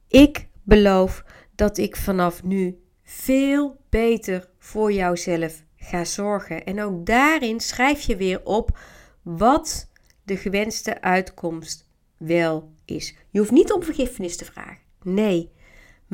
Ik 0.08 0.48
beloof 0.64 1.24
dat 1.56 1.78
ik 1.78 1.96
vanaf 1.96 2.44
nu 2.44 2.80
veel 3.04 3.78
beter 3.90 4.50
voor 4.60 4.92
jouzelf 4.92 5.64
ga 5.78 6.06
zorgen. 6.06 6.66
En 6.66 6.82
ook 6.82 7.06
daarin 7.06 7.60
schrijf 7.60 8.02
je 8.02 8.16
weer 8.16 8.42
op 8.44 8.78
wat 9.22 9.92
de 10.24 10.38
gewenste 10.38 11.02
uitkomst 11.02 11.90
wel 12.18 12.72
is. 12.86 13.16
Je 13.30 13.40
hoeft 13.40 13.52
niet 13.52 13.72
om 13.72 13.84
vergiffenis 13.84 14.38
te 14.38 14.46
vragen. 14.46 14.84
Nee, 15.04 15.52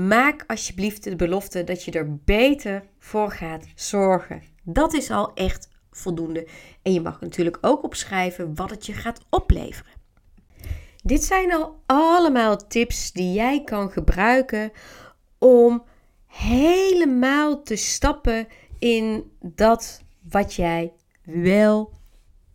maak 0.08 0.44
alsjeblieft 0.48 1.04
de 1.04 1.16
belofte 1.16 1.64
dat 1.64 1.84
je 1.84 1.92
er 1.92 2.16
beter 2.16 2.84
voor 3.00 3.32
gaat 3.32 3.66
zorgen. 3.76 4.44
Dat 4.64 4.94
is 4.94 5.12
al 5.12 5.34
echt 5.34 5.70
voldoende. 5.92 6.48
En 6.82 6.94
je 6.94 7.02
mag 7.02 7.22
natuurlijk 7.22 7.58
ook 7.62 7.84
opschrijven 7.84 8.56
wat 8.56 8.70
het 8.70 8.86
je 8.86 8.94
gaat 8.94 9.26
opleveren. 9.30 9.92
Dit 11.04 11.24
zijn 11.24 11.54
al 11.54 11.82
allemaal 11.86 12.68
tips 12.68 13.12
die 13.12 13.34
jij 13.34 13.64
kan 13.64 13.92
gebruiken 13.92 14.72
om 15.38 15.84
helemaal 16.28 17.64
te 17.64 17.76
stappen 17.76 18.48
in 18.80 19.32
dat 19.40 20.02
wat 20.30 20.54
jij 20.54 20.94
wel 21.24 21.92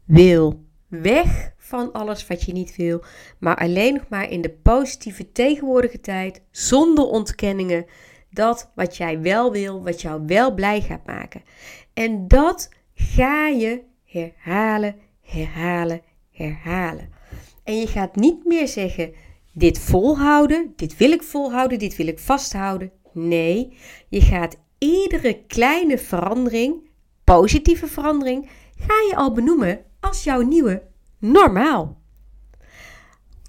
wil. 0.05 0.65
Weg 0.89 1.55
van 1.67 1.93
alles 1.93 2.27
wat 2.27 2.43
je 2.43 2.53
niet 2.53 2.77
wil, 2.77 3.05
maar 3.39 3.57
alleen 3.57 3.95
nog 3.95 4.09
maar 4.09 4.31
in 4.31 4.41
de 4.41 4.51
positieve 4.63 5.33
tegenwoordige 5.33 6.01
tijd, 6.01 6.43
zonder 6.51 7.05
ontkenningen, 7.05 7.87
dat 8.31 8.71
wat 8.75 8.97
jij 8.97 9.21
wel 9.21 9.53
wil, 9.53 9.83
wat 9.83 10.01
jou 10.01 10.23
wel 10.27 10.55
blij 10.55 10.81
gaat 10.81 11.07
maken. 11.07 11.43
En 11.95 12.29
dat 12.29 12.69
ga 12.95 13.49
je 13.49 13.83
herhalen, 14.05 14.97
herhalen, 15.23 16.03
herhalen. 16.33 17.09
En 17.65 17.79
je 17.79 17.87
gaat 17.87 18.17
niet 18.17 18.45
meer 18.45 18.69
zeggen: 18.69 19.13
dit 19.53 19.79
volhouden, 19.79 20.73
dit 20.77 20.97
wil 20.97 21.11
ik 21.11 21.23
volhouden, 21.23 21.79
dit 21.79 21.97
wil 21.97 22.07
ik 22.07 22.19
vasthouden. 22.19 22.93
Nee, 23.13 23.77
je 24.09 24.21
gaat 24.21 24.57
iedere 24.79 25.43
kleine 25.47 25.99
verandering, 25.99 26.89
positieve 27.25 27.87
verandering, 27.87 28.49
ga 28.79 28.95
je 29.09 29.17
al 29.17 29.33
benoemen 29.33 29.85
als 30.01 30.25
jouw 30.25 30.41
nieuwe 30.41 30.83
normaal. 31.19 32.01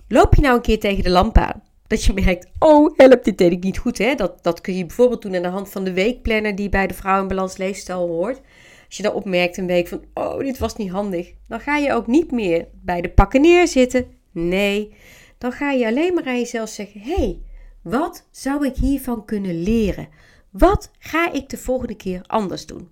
Loop 0.08 0.36
je 0.36 0.42
nou 0.42 0.56
een 0.56 0.62
keer 0.62 0.80
tegen 0.80 1.04
de 1.04 1.10
lamp 1.10 1.38
aan? 1.38 1.64
Dat 1.88 2.04
je 2.04 2.14
merkt, 2.14 2.48
oh 2.60 2.98
help, 2.98 3.24
dit 3.24 3.38
deed 3.38 3.52
ik 3.52 3.64
niet 3.64 3.78
goed. 3.78 3.98
Hè? 3.98 4.16
Dat, 4.16 4.44
dat 4.44 4.62
kun 4.62 4.78
je 4.78 4.86
bijvoorbeeld 4.86 5.22
doen 5.22 5.36
aan 5.36 5.42
de 5.42 5.48
hand 5.48 5.70
van 5.70 5.84
de 5.84 5.94
weekplanner 5.94 6.56
die 6.56 6.70
bij 6.70 6.88
de 6.88 6.94
Vrouwenbalans 6.94 7.58
Leefstijl 7.58 8.08
hoort. 8.08 8.42
Als 8.86 8.98
je 8.98 9.04
dan 9.04 9.14
opmerkt 9.14 9.58
een 9.58 9.68
week 9.68 9.88
van, 9.88 10.04
oh 10.14 10.40
dit 10.40 10.58
was 10.58 10.76
niet 10.76 10.92
handig. 10.92 11.34
Dan 11.48 11.60
ga 11.60 11.78
je 11.78 11.94
ook 11.94 12.08
niet 12.08 12.32
meer 12.32 12.68
bij 12.74 13.02
de 13.02 13.10
pakken 13.10 13.42
neerzitten. 13.42 14.06
Nee, 14.32 14.96
dan 15.38 15.52
ga 15.52 15.72
je 15.72 15.86
alleen 15.88 16.14
maar 16.14 16.26
aan 16.26 16.40
jezelf 16.40 16.70
zeggen, 16.70 17.02
hey, 17.02 17.42
wat 17.82 18.28
zou 18.32 18.66
ik 18.66 18.76
hiervan 18.76 19.26
kunnen 19.26 19.62
leren? 19.62 20.08
Wat 20.50 20.92
ga 21.00 21.32
ik 21.32 21.50
de 21.50 21.58
volgende 21.58 21.96
keer 21.96 22.22
anders 22.28 22.66
doen? 22.66 22.90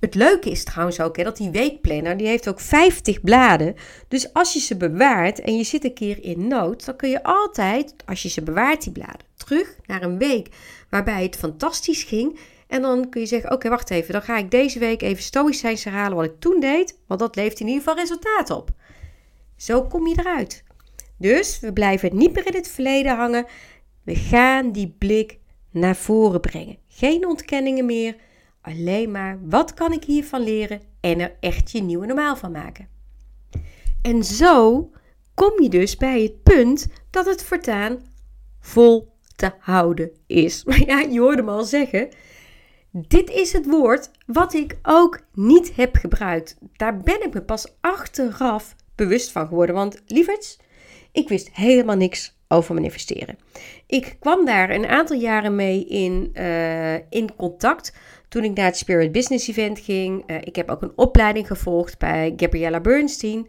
Het 0.00 0.14
leuke 0.14 0.50
is 0.50 0.64
trouwens 0.64 1.00
ook 1.00 1.16
hè, 1.16 1.24
dat 1.24 1.36
die 1.36 1.50
weekplanner, 1.50 2.16
die 2.16 2.26
heeft 2.26 2.48
ook 2.48 2.60
50 2.60 3.20
bladen. 3.20 3.74
Dus 4.08 4.32
als 4.32 4.52
je 4.52 4.60
ze 4.60 4.76
bewaart 4.76 5.40
en 5.40 5.56
je 5.56 5.64
zit 5.64 5.84
een 5.84 5.94
keer 5.94 6.24
in 6.24 6.48
nood, 6.48 6.84
dan 6.84 6.96
kun 6.96 7.10
je 7.10 7.22
altijd, 7.22 7.94
als 8.06 8.22
je 8.22 8.28
ze 8.28 8.42
bewaart, 8.42 8.82
die 8.82 8.92
bladen, 8.92 9.26
terug 9.36 9.76
naar 9.86 10.02
een 10.02 10.18
week 10.18 10.48
waarbij 10.90 11.22
het 11.22 11.36
fantastisch 11.36 12.02
ging. 12.02 12.38
En 12.66 12.82
dan 12.82 13.08
kun 13.08 13.20
je 13.20 13.26
zeggen, 13.26 13.52
oké, 13.52 13.68
wacht 13.68 13.90
even, 13.90 14.12
dan 14.12 14.22
ga 14.22 14.38
ik 14.38 14.50
deze 14.50 14.78
week 14.78 15.02
even 15.02 15.22
stoïcijns 15.22 15.84
herhalen 15.84 16.16
wat 16.16 16.24
ik 16.24 16.40
toen 16.40 16.60
deed, 16.60 16.98
want 17.06 17.20
dat 17.20 17.36
levert 17.36 17.60
in 17.60 17.66
ieder 17.66 17.82
geval 17.82 17.98
resultaat 17.98 18.50
op. 18.50 18.70
Zo 19.56 19.82
kom 19.82 20.06
je 20.06 20.18
eruit. 20.18 20.64
Dus 21.18 21.60
we 21.60 21.72
blijven 21.72 22.16
niet 22.16 22.34
meer 22.34 22.46
in 22.46 22.54
het 22.54 22.68
verleden 22.68 23.16
hangen. 23.16 23.46
We 24.04 24.14
gaan 24.14 24.72
die 24.72 24.94
blik 24.98 25.38
naar 25.70 25.96
voren 25.96 26.40
brengen. 26.40 26.78
Geen 26.88 27.26
ontkenningen 27.26 27.86
meer 27.86 28.16
Alleen 28.62 29.10
maar 29.10 29.38
wat 29.48 29.74
kan 29.74 29.92
ik 29.92 30.04
hiervan 30.04 30.40
leren 30.40 30.80
en 31.00 31.20
er 31.20 31.36
echt 31.40 31.70
je 31.70 31.82
nieuwe 31.82 32.06
normaal 32.06 32.36
van 32.36 32.52
maken. 32.52 32.88
En 34.02 34.24
zo 34.24 34.90
kom 35.34 35.62
je 35.62 35.68
dus 35.68 35.96
bij 35.96 36.22
het 36.22 36.42
punt 36.42 36.88
dat 37.10 37.26
het 37.26 37.44
voortaan 37.44 37.98
vol 38.60 39.12
te 39.36 39.52
houden 39.58 40.10
is. 40.26 40.64
Maar 40.64 40.84
ja, 40.86 41.00
je 41.00 41.20
hoorde 41.20 41.42
me 41.42 41.50
al 41.50 41.64
zeggen. 41.64 42.08
Dit 42.90 43.30
is 43.30 43.52
het 43.52 43.66
woord 43.66 44.10
wat 44.26 44.54
ik 44.54 44.78
ook 44.82 45.20
niet 45.32 45.76
heb 45.76 45.96
gebruikt. 45.96 46.56
Daar 46.72 46.96
ben 46.96 47.22
ik 47.22 47.34
me 47.34 47.42
pas 47.42 47.74
achteraf 47.80 48.76
bewust 48.94 49.32
van 49.32 49.46
geworden. 49.46 49.74
Want 49.74 50.02
lieverds, 50.06 50.58
ik 51.12 51.28
wist 51.28 51.50
helemaal 51.52 51.96
niks 51.96 52.36
over 52.48 52.74
manifesteren. 52.74 53.38
Ik 53.86 54.16
kwam 54.20 54.44
daar 54.44 54.70
een 54.70 54.86
aantal 54.86 55.16
jaren 55.16 55.54
mee 55.54 55.86
in, 55.86 56.30
uh, 56.34 56.94
in 56.94 57.36
contact 57.36 57.96
toen 58.32 58.44
ik 58.44 58.56
naar 58.56 58.66
het 58.66 58.76
Spirit 58.76 59.12
Business 59.12 59.48
Event 59.48 59.78
ging. 59.78 60.30
Uh, 60.30 60.36
ik 60.40 60.56
heb 60.56 60.70
ook 60.70 60.82
een 60.82 60.92
opleiding 60.96 61.46
gevolgd 61.46 61.98
bij 61.98 62.32
Gabriella 62.36 62.80
Bernstein. 62.80 63.48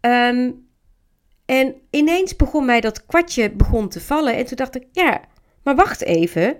Um, 0.00 0.66
en 1.46 1.74
ineens 1.90 2.36
begon 2.36 2.64
mij 2.64 2.80
dat 2.80 3.06
kwartje 3.06 3.50
begon 3.50 3.88
te 3.88 4.00
vallen. 4.00 4.36
En 4.36 4.44
toen 4.44 4.56
dacht 4.56 4.76
ik, 4.76 4.86
ja, 4.92 5.20
maar 5.62 5.74
wacht 5.74 6.02
even. 6.02 6.56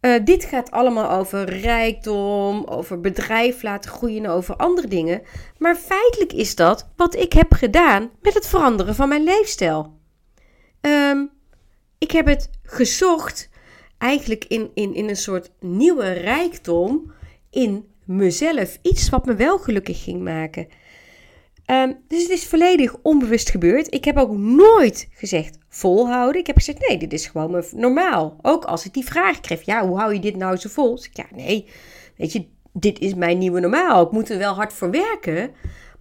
Uh, 0.00 0.24
dit 0.24 0.44
gaat 0.44 0.70
allemaal 0.70 1.10
over 1.10 1.60
rijkdom, 1.60 2.64
over 2.64 3.00
bedrijf 3.00 3.62
laten 3.62 3.90
groeien, 3.90 4.26
over 4.26 4.56
andere 4.56 4.88
dingen. 4.88 5.22
Maar 5.58 5.76
feitelijk 5.76 6.32
is 6.32 6.54
dat 6.54 6.88
wat 6.96 7.14
ik 7.14 7.32
heb 7.32 7.52
gedaan 7.52 8.10
met 8.20 8.34
het 8.34 8.46
veranderen 8.46 8.94
van 8.94 9.08
mijn 9.08 9.24
leefstijl. 9.24 9.98
Um, 10.80 11.30
ik 11.98 12.10
heb 12.10 12.26
het 12.26 12.50
gezocht 12.62 13.48
eigenlijk 13.98 14.44
in, 14.44 14.70
in, 14.74 14.94
in 14.94 15.08
een 15.08 15.16
soort 15.16 15.50
nieuwe 15.60 16.12
rijkdom 16.12 17.12
in 17.50 17.84
mezelf. 18.04 18.78
Iets 18.82 19.08
wat 19.08 19.26
me 19.26 19.34
wel 19.34 19.58
gelukkig 19.58 20.02
ging 20.02 20.22
maken. 20.22 20.68
Um, 21.70 21.98
dus 22.08 22.22
het 22.22 22.30
is 22.30 22.46
volledig 22.46 22.96
onbewust 23.02 23.50
gebeurd. 23.50 23.94
Ik 23.94 24.04
heb 24.04 24.16
ook 24.16 24.36
nooit 24.36 25.08
gezegd 25.12 25.58
volhouden. 25.68 26.40
Ik 26.40 26.46
heb 26.46 26.56
gezegd 26.56 26.88
nee, 26.88 26.98
dit 26.98 27.12
is 27.12 27.26
gewoon 27.26 27.64
normaal. 27.70 28.36
Ook 28.42 28.64
als 28.64 28.84
ik 28.84 28.94
die 28.94 29.04
vraag 29.04 29.40
kreeg, 29.40 29.62
ja, 29.64 29.86
hoe 29.86 29.98
hou 29.98 30.14
je 30.14 30.20
dit 30.20 30.36
nou 30.36 30.56
zo 30.56 30.68
vol? 30.68 30.94
Dus 30.94 31.06
ik, 31.06 31.16
ja, 31.16 31.26
nee, 31.34 31.68
weet 32.16 32.32
je, 32.32 32.46
dit 32.72 32.98
is 32.98 33.14
mijn 33.14 33.38
nieuwe 33.38 33.60
normaal. 33.60 34.04
Ik 34.04 34.10
moet 34.10 34.30
er 34.30 34.38
wel 34.38 34.54
hard 34.54 34.72
voor 34.72 34.90
werken. 34.90 35.50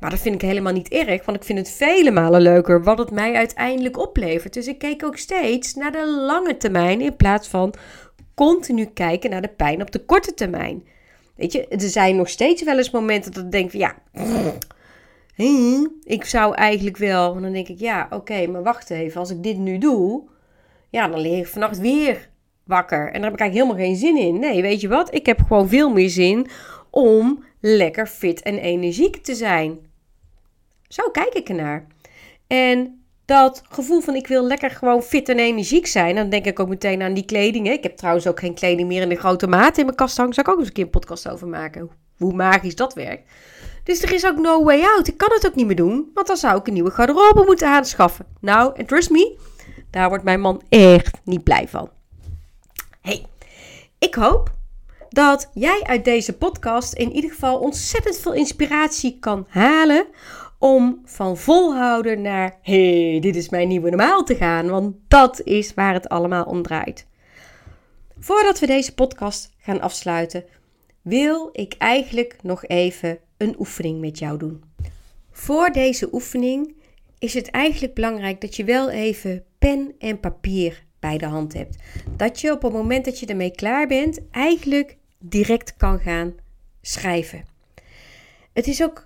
Maar 0.05 0.13
dat 0.13 0.23
vind 0.23 0.35
ik 0.35 0.49
helemaal 0.49 0.73
niet 0.73 0.87
erg, 0.87 1.25
want 1.25 1.37
ik 1.37 1.43
vind 1.43 1.59
het 1.59 1.69
vele 1.69 2.11
malen 2.11 2.41
leuker 2.41 2.83
wat 2.83 2.97
het 2.97 3.11
mij 3.11 3.33
uiteindelijk 3.33 3.97
oplevert. 3.97 4.53
Dus 4.53 4.67
ik 4.67 4.77
keek 4.77 5.03
ook 5.03 5.17
steeds 5.17 5.73
naar 5.73 5.91
de 5.91 6.07
lange 6.07 6.57
termijn 6.57 7.01
in 7.01 7.15
plaats 7.15 7.47
van 7.47 7.73
continu 8.35 8.85
kijken 8.85 9.29
naar 9.29 9.41
de 9.41 9.47
pijn 9.47 9.81
op 9.81 9.91
de 9.91 10.05
korte 10.05 10.33
termijn. 10.33 10.87
Weet 11.35 11.51
je, 11.51 11.67
er 11.67 11.79
zijn 11.79 12.15
nog 12.15 12.29
steeds 12.29 12.63
wel 12.63 12.77
eens 12.77 12.91
momenten 12.91 13.31
dat 13.31 13.43
ik 13.43 13.51
denk 13.51 13.71
van 13.71 13.79
ja, 13.79 13.95
ik 16.15 16.25
zou 16.25 16.55
eigenlijk 16.55 16.97
wel. 16.97 17.35
En 17.35 17.41
dan 17.41 17.53
denk 17.53 17.67
ik 17.67 17.79
ja, 17.79 18.07
oké, 18.09 18.47
maar 18.47 18.63
wacht 18.63 18.89
even, 18.89 19.19
als 19.19 19.29
ik 19.29 19.43
dit 19.43 19.57
nu 19.57 19.77
doe, 19.77 20.23
ja, 20.89 21.07
dan 21.07 21.19
lig 21.19 21.39
ik 21.39 21.47
vannacht 21.47 21.79
weer 21.79 22.29
wakker. 22.63 23.05
En 23.07 23.13
daar 23.13 23.31
heb 23.31 23.33
ik 23.33 23.39
eigenlijk 23.39 23.53
helemaal 23.53 23.85
geen 23.85 23.95
zin 23.95 24.17
in. 24.17 24.39
Nee, 24.39 24.61
weet 24.61 24.81
je 24.81 24.87
wat? 24.87 25.13
Ik 25.13 25.25
heb 25.25 25.41
gewoon 25.47 25.67
veel 25.67 25.89
meer 25.89 26.09
zin 26.09 26.47
om 26.89 27.43
lekker 27.59 28.07
fit 28.07 28.41
en 28.41 28.57
energiek 28.57 29.17
te 29.17 29.35
zijn. 29.35 29.93
Zo 30.87 31.09
kijk 31.09 31.33
ik 31.33 31.49
ernaar. 31.49 31.87
En 32.47 33.05
dat 33.25 33.61
gevoel 33.69 34.01
van 34.01 34.15
ik 34.15 34.27
wil 34.27 34.43
lekker 34.43 34.69
gewoon 34.69 35.01
fit 35.01 35.29
en 35.29 35.39
energiek 35.39 35.87
zijn. 35.87 36.15
Dan 36.15 36.29
denk 36.29 36.45
ik 36.45 36.59
ook 36.59 36.67
meteen 36.67 37.01
aan 37.01 37.13
die 37.13 37.25
kleding. 37.25 37.69
Ik 37.69 37.83
heb 37.83 37.97
trouwens 37.97 38.27
ook 38.27 38.39
geen 38.39 38.53
kleding 38.53 38.87
meer 38.87 39.01
in 39.01 39.09
de 39.09 39.15
grote 39.15 39.47
maat 39.47 39.77
in 39.77 39.85
mijn 39.85 39.97
kast 39.97 40.17
hangen. 40.17 40.33
Zou 40.33 40.47
ik 40.47 40.53
ook 40.53 40.59
eens 40.59 40.67
een 40.67 40.73
keer 40.73 40.83
een 40.83 40.89
podcast 40.89 41.29
over 41.29 41.47
maken. 41.47 41.89
Hoe 42.17 42.33
magisch 42.33 42.75
dat 42.75 42.93
werkt. 42.93 43.31
Dus 43.83 44.01
er 44.03 44.13
is 44.13 44.25
ook 44.25 44.37
no 44.37 44.63
way 44.63 44.81
out. 44.81 45.07
Ik 45.07 45.17
kan 45.17 45.31
het 45.31 45.47
ook 45.47 45.55
niet 45.55 45.65
meer 45.65 45.75
doen. 45.75 46.11
Want 46.13 46.27
dan 46.27 46.37
zou 46.37 46.59
ik 46.59 46.67
een 46.67 46.73
nieuwe 46.73 46.91
garderobe 46.91 47.43
moeten 47.45 47.67
aanschaffen. 47.67 48.25
Nou, 48.41 48.75
en 48.75 48.85
trust 48.85 49.09
me, 49.09 49.37
daar 49.91 50.09
wordt 50.09 50.23
mijn 50.23 50.41
man 50.41 50.61
echt 50.69 51.17
niet 51.23 51.43
blij 51.43 51.67
van. 51.67 51.89
Hey, 53.01 53.25
ik 53.99 54.15
hoop 54.15 54.51
dat 55.09 55.49
jij 55.53 55.83
uit 55.83 56.05
deze 56.05 56.33
podcast 56.33 56.93
in 56.93 57.11
ieder 57.11 57.29
geval 57.29 57.59
ontzettend 57.59 58.17
veel 58.17 58.33
inspiratie 58.33 59.17
kan 59.19 59.45
halen 59.49 60.05
om 60.59 61.01
van 61.03 61.37
volhouden 61.37 62.21
naar 62.21 62.57
hey, 62.61 63.17
dit 63.21 63.35
is 63.35 63.49
mijn 63.49 63.67
nieuwe 63.67 63.89
normaal 63.89 64.23
te 64.23 64.35
gaan, 64.35 64.69
want 64.69 64.95
dat 65.07 65.41
is 65.43 65.73
waar 65.73 65.93
het 65.93 66.09
allemaal 66.09 66.43
om 66.43 66.61
draait. 66.61 67.07
Voordat 68.19 68.59
we 68.59 68.65
deze 68.65 68.93
podcast 68.93 69.51
gaan 69.57 69.81
afsluiten, 69.81 70.43
wil 71.01 71.49
ik 71.51 71.75
eigenlijk 71.77 72.35
nog 72.41 72.65
even 72.65 73.19
een 73.37 73.55
oefening 73.59 73.99
met 73.99 74.19
jou 74.19 74.37
doen. 74.37 74.63
Voor 75.31 75.69
deze 75.69 76.13
oefening 76.13 76.75
is 77.19 77.33
het 77.33 77.49
eigenlijk 77.49 77.93
belangrijk 77.93 78.41
dat 78.41 78.55
je 78.55 78.63
wel 78.63 78.89
even 78.89 79.43
pen 79.57 79.95
en 79.99 80.19
papier 80.19 80.85
bij 80.99 81.17
de 81.17 81.25
hand 81.25 81.53
hebt. 81.53 81.75
Dat 82.17 82.41
je 82.41 82.51
op 82.51 82.61
het 82.61 82.73
moment 82.73 83.05
dat 83.05 83.19
je 83.19 83.25
ermee 83.25 83.51
klaar 83.51 83.87
bent, 83.87 84.19
eigenlijk 84.31 84.97
direct 85.19 85.75
kan 85.77 85.99
gaan 85.99 86.35
schrijven. 86.81 87.45
Het 88.53 88.67
is 88.67 88.83
ook 88.83 89.04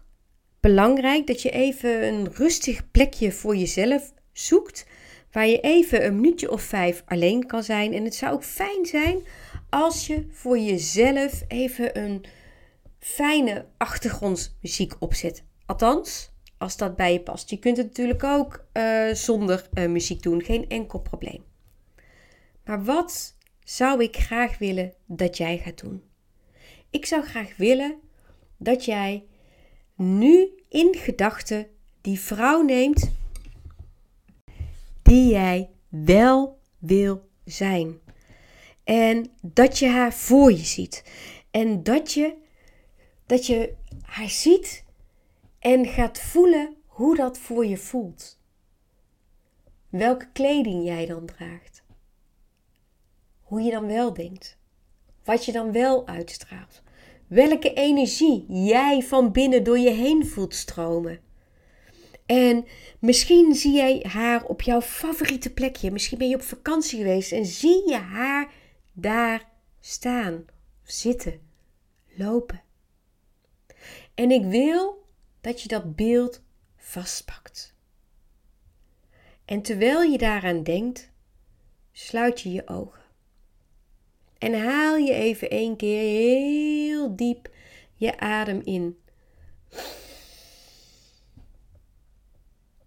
belangrijk 0.59 1.27
dat 1.27 1.41
je 1.41 1.49
even 1.49 2.07
een 2.07 2.33
rustig 2.33 2.91
plekje 2.91 3.31
voor 3.31 3.55
jezelf 3.55 4.13
zoekt. 4.31 4.85
Waar 5.31 5.47
je 5.47 5.59
even 5.59 6.05
een 6.05 6.15
minuutje 6.15 6.51
of 6.51 6.61
vijf 6.61 7.03
alleen 7.05 7.45
kan 7.45 7.63
zijn. 7.63 7.93
En 7.93 8.03
het 8.03 8.15
zou 8.15 8.33
ook 8.33 8.43
fijn 8.43 8.85
zijn 8.85 9.19
als 9.69 10.07
je 10.07 10.27
voor 10.31 10.59
jezelf 10.59 11.43
even 11.47 11.99
een 11.99 12.25
fijne 12.99 13.65
achtergrondmuziek 13.77 14.93
opzet. 14.99 15.43
Althans, 15.65 16.31
als 16.57 16.77
dat 16.77 16.95
bij 16.95 17.13
je 17.13 17.21
past. 17.21 17.49
Je 17.49 17.59
kunt 17.59 17.77
het 17.77 17.85
natuurlijk 17.85 18.23
ook 18.23 18.65
uh, 18.73 19.13
zonder 19.13 19.69
uh, 19.73 19.89
muziek 19.89 20.21
doen, 20.21 20.43
geen 20.43 20.69
enkel 20.69 20.99
probleem. 20.99 21.43
Maar 22.65 22.83
wat 22.83 23.35
zou 23.63 24.03
ik 24.03 24.17
graag 24.17 24.57
willen 24.57 24.93
dat 25.05 25.37
jij 25.37 25.57
gaat 25.57 25.79
doen? 25.79 26.03
Ik 26.89 27.05
zou 27.05 27.23
graag 27.23 27.57
willen 27.57 27.99
dat 28.57 28.85
jij 28.85 29.25
nu 29.99 30.49
in 30.69 30.95
gedachten 30.95 31.67
die 32.01 32.19
vrouw 32.19 32.61
neemt 32.61 33.11
die 35.01 35.29
jij 35.29 35.69
wel 35.89 36.59
wil 36.77 37.29
zijn. 37.45 37.99
En 38.83 39.31
dat 39.41 39.79
je 39.79 39.87
haar 39.87 40.13
voor 40.13 40.51
je 40.51 40.65
ziet. 40.65 41.03
En 41.51 41.83
dat 41.83 42.13
je, 42.13 42.37
dat 43.25 43.45
je 43.45 43.75
haar 44.01 44.29
ziet 44.29 44.83
en 45.59 45.85
gaat 45.85 46.19
voelen 46.19 46.75
hoe 46.85 47.15
dat 47.15 47.37
voor 47.37 47.65
je 47.65 47.77
voelt. 47.77 48.39
Welke 49.89 50.31
kleding 50.31 50.85
jij 50.85 51.05
dan 51.05 51.25
draagt. 51.25 51.83
Hoe 53.41 53.61
je 53.61 53.71
dan 53.71 53.87
wel 53.87 54.13
denkt. 54.13 54.57
Wat 55.23 55.45
je 55.45 55.51
dan 55.51 55.71
wel 55.71 56.07
uitstraalt. 56.07 56.81
Welke 57.29 57.73
energie 57.73 58.45
jij 58.47 59.01
van 59.01 59.31
binnen 59.31 59.63
door 59.63 59.79
je 59.79 59.89
heen 59.89 60.27
voelt 60.27 60.55
stromen. 60.55 61.19
En 62.25 62.65
misschien 62.99 63.55
zie 63.55 63.73
jij 63.73 64.05
haar 64.07 64.45
op 64.45 64.61
jouw 64.61 64.81
favoriete 64.81 65.53
plekje. 65.53 65.91
Misschien 65.91 66.17
ben 66.17 66.29
je 66.29 66.35
op 66.35 66.41
vakantie 66.41 66.97
geweest 66.97 67.31
en 67.31 67.45
zie 67.45 67.89
je 67.89 67.97
haar 67.97 68.51
daar 68.93 69.49
staan, 69.79 70.45
zitten, 70.83 71.39
lopen. 72.15 72.61
En 74.13 74.31
ik 74.31 74.45
wil 74.45 75.05
dat 75.41 75.61
je 75.61 75.67
dat 75.67 75.95
beeld 75.95 76.41
vastpakt. 76.75 77.75
En 79.45 79.61
terwijl 79.61 80.01
je 80.01 80.17
daaraan 80.17 80.63
denkt, 80.63 81.11
sluit 81.91 82.41
je 82.41 82.51
je 82.51 82.67
ogen. 82.67 83.01
En 84.39 84.59
haal 84.63 84.95
je 84.95 85.13
even 85.13 85.49
één 85.49 85.75
keer 85.75 85.99
heel 85.99 87.15
diep 87.15 87.49
je 87.95 88.19
adem 88.19 88.61
in. 88.63 88.99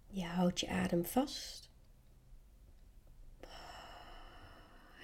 Je 0.07 0.25
houdt 0.25 0.59
je 0.59 0.67
adem 0.67 1.05
vast. 1.05 1.69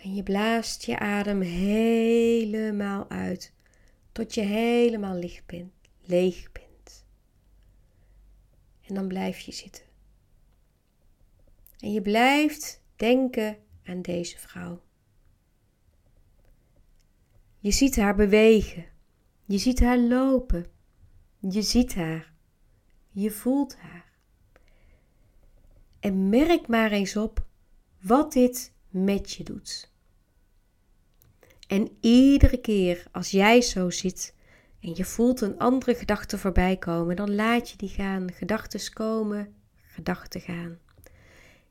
En 0.04 0.16
je 0.16 0.24
blaast 0.24 0.86
je 0.86 1.00
adem 1.00 1.42
helemaal 1.42 3.10
uit. 3.10 3.54
Tot 4.12 4.34
je 4.34 4.42
helemaal 4.42 5.16
licht 5.16 5.46
bent, 5.46 5.72
leeg 6.02 6.52
bent. 6.52 7.06
En 8.88 8.96
dan 8.96 9.08
blijf 9.08 9.40
je 9.40 9.52
zitten. 9.52 9.84
En 11.80 11.92
je 11.92 12.02
blijft 12.02 12.82
denken 12.96 13.58
aan 13.84 14.02
deze 14.02 14.38
vrouw. 14.38 14.82
Je 17.60 17.72
ziet 17.72 17.96
haar 17.96 18.16
bewegen. 18.16 18.86
Je 19.46 19.58
ziet 19.58 19.80
haar 19.80 19.98
lopen. 19.98 20.66
Je 21.40 21.62
ziet 21.62 21.96
haar. 21.96 22.34
Je 23.10 23.32
voelt 23.32 23.78
haar. 23.78 24.12
En 26.00 26.30
merk 26.30 26.68
maar 26.68 26.92
eens 26.92 27.16
op 27.16 27.46
wat 28.02 28.34
dit 28.34 28.74
met 28.90 29.32
je 29.32 29.44
doet. 29.44 29.92
En 31.68 31.98
iedere 32.02 32.58
keer 32.58 33.08
als 33.12 33.32
jij 33.32 33.62
zo 33.62 33.90
zit 33.90 34.36
en 34.80 34.96
je 34.96 35.06
voelt 35.06 35.42
een 35.42 35.60
andere 35.60 35.96
gedachte 35.96 36.38
voorbij 36.38 36.78
komen, 36.78 37.16
dan 37.16 37.36
laat 37.36 37.70
je 37.70 37.78
die 37.78 37.90
gaan. 37.90 38.32
Gedachten 38.34 38.94
komen, 38.94 39.56
gedachten 39.76 40.42
gaan. 40.42 40.80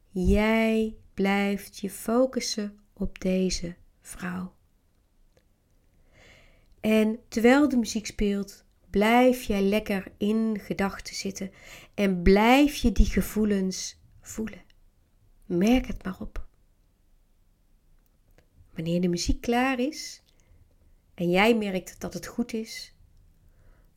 Jij 0.08 0.96
blijft 1.14 1.78
je 1.78 1.90
focussen 1.90 2.78
op 2.92 3.20
deze 3.20 3.74
vrouw. 4.00 4.56
En 6.88 7.18
terwijl 7.28 7.68
de 7.68 7.76
muziek 7.76 8.06
speelt, 8.06 8.64
blijf 8.90 9.42
jij 9.42 9.62
lekker 9.62 10.12
in 10.16 10.58
gedachten 10.60 11.14
zitten 11.14 11.50
en 11.94 12.22
blijf 12.22 12.74
je 12.74 12.92
die 12.92 13.06
gevoelens 13.06 14.00
voelen. 14.20 14.62
Merk 15.46 15.86
het 15.86 16.04
maar 16.04 16.20
op. 16.20 16.46
Wanneer 18.74 19.00
de 19.00 19.08
muziek 19.08 19.40
klaar 19.40 19.78
is 19.78 20.22
en 21.14 21.30
jij 21.30 21.56
merkt 21.56 22.00
dat 22.00 22.14
het 22.14 22.26
goed 22.26 22.52
is, 22.52 22.94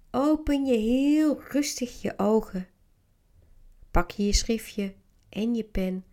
open 0.10 0.66
je 0.66 0.78
heel 0.78 1.42
rustig 1.42 2.02
je 2.02 2.14
ogen. 2.18 2.68
Pak 3.92 4.12
je 4.12 4.26
je 4.26 4.34
schriftje 4.34 4.94
en 5.30 5.56
je 5.56 5.64
pen 5.64 6.06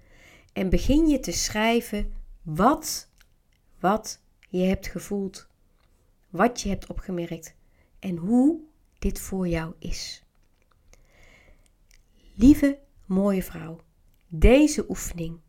en 0.53 0.69
begin 0.69 1.09
je 1.09 1.21
te 1.21 1.33
schrijven 1.33 2.15
wat, 2.43 3.11
wat 3.79 4.21
je 4.49 4.63
hebt 4.63 4.87
gevoeld 4.87 5.48
wat 6.31 6.61
je 6.61 6.69
hebt 6.69 6.87
opgemerkt 6.87 7.55
en 7.99 8.17
hoe 8.17 8.61
dit 8.99 9.21
voor 9.21 9.49
jou 9.49 9.75
is. 9.79 10.25
Lieve 12.35 12.79
mooie 13.07 13.43
vrouw, 13.43 13.81
deze 14.29 14.85
oefening 14.89 15.41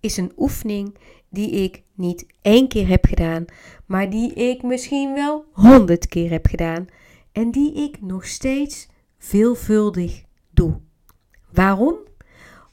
is 0.00 0.16
een 0.16 0.32
oefening 0.36 0.96
die 1.28 1.50
ik 1.50 1.82
niet 1.94 2.26
één 2.42 2.68
keer 2.68 2.88
heb 2.88 3.04
gedaan, 3.04 3.44
maar 3.86 4.10
die 4.10 4.32
ik 4.32 4.62
misschien 4.62 5.14
wel 5.14 5.44
honderd 5.52 6.06
keer 6.06 6.30
heb 6.30 6.46
gedaan 6.46 6.86
en 7.32 7.50
die 7.50 7.74
ik 7.74 8.00
nog 8.00 8.26
steeds 8.26 8.88
veelvuldig 9.18 10.22
doe. 10.50 10.80
Waarom? 11.52 11.96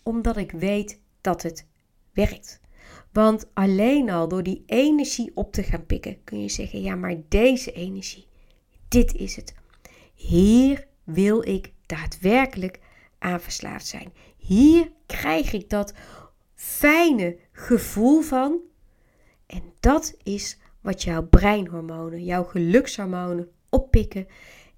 Omdat 0.04 0.38
ik 0.38 0.52
weet 0.52 1.00
dat 1.22 1.42
het 1.42 1.68
werkt. 2.14 2.60
Want 3.18 3.46
alleen 3.54 4.10
al 4.10 4.28
door 4.28 4.44
die 4.44 4.64
energie 4.66 5.32
op 5.34 5.54
te 5.54 5.64
gaan 5.64 5.86
pikken, 5.86 6.24
kun 6.24 6.42
je 6.42 6.50
zeggen: 6.50 6.82
ja, 6.82 6.96
maar 6.96 7.16
deze 7.28 7.72
energie, 7.72 8.28
dit 8.88 9.14
is 9.14 9.36
het. 9.36 9.54
Hier 10.14 10.88
wil 11.04 11.48
ik 11.48 11.72
daadwerkelijk 11.86 12.80
aan 13.20 13.42
verslaafd 13.42 13.88
zijn. 13.88 14.14
Hier 14.38 14.92
krijg 15.06 15.54
ik 15.54 15.70
dat 15.70 15.94
fijne 16.56 17.38
gevoel 17.52 18.22
van. 18.22 18.60
En 19.46 19.62
dat 19.80 20.16
is 20.24 20.58
wat 20.82 21.04
jouw 21.04 21.24
breinhormonen, 21.28 22.24
jouw 22.24 22.44
gelukshormonen 22.44 23.50
oppikken. 23.70 24.28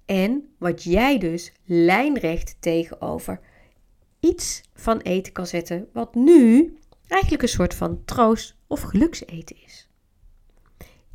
En 0.04 0.48
wat 0.58 0.82
jij 0.82 1.18
dus 1.18 1.52
lijnrecht 1.64 2.56
tegenover 2.60 3.40
iets 4.20 4.62
van 4.74 4.98
eten 4.98 5.32
kan 5.32 5.46
zetten, 5.46 5.88
wat 5.92 6.14
nu 6.14 6.74
eigenlijk 7.10 7.42
een 7.42 7.48
soort 7.48 7.74
van 7.74 8.04
troost 8.04 8.56
of 8.66 8.80
gelukseten 8.80 9.56
is. 9.64 9.88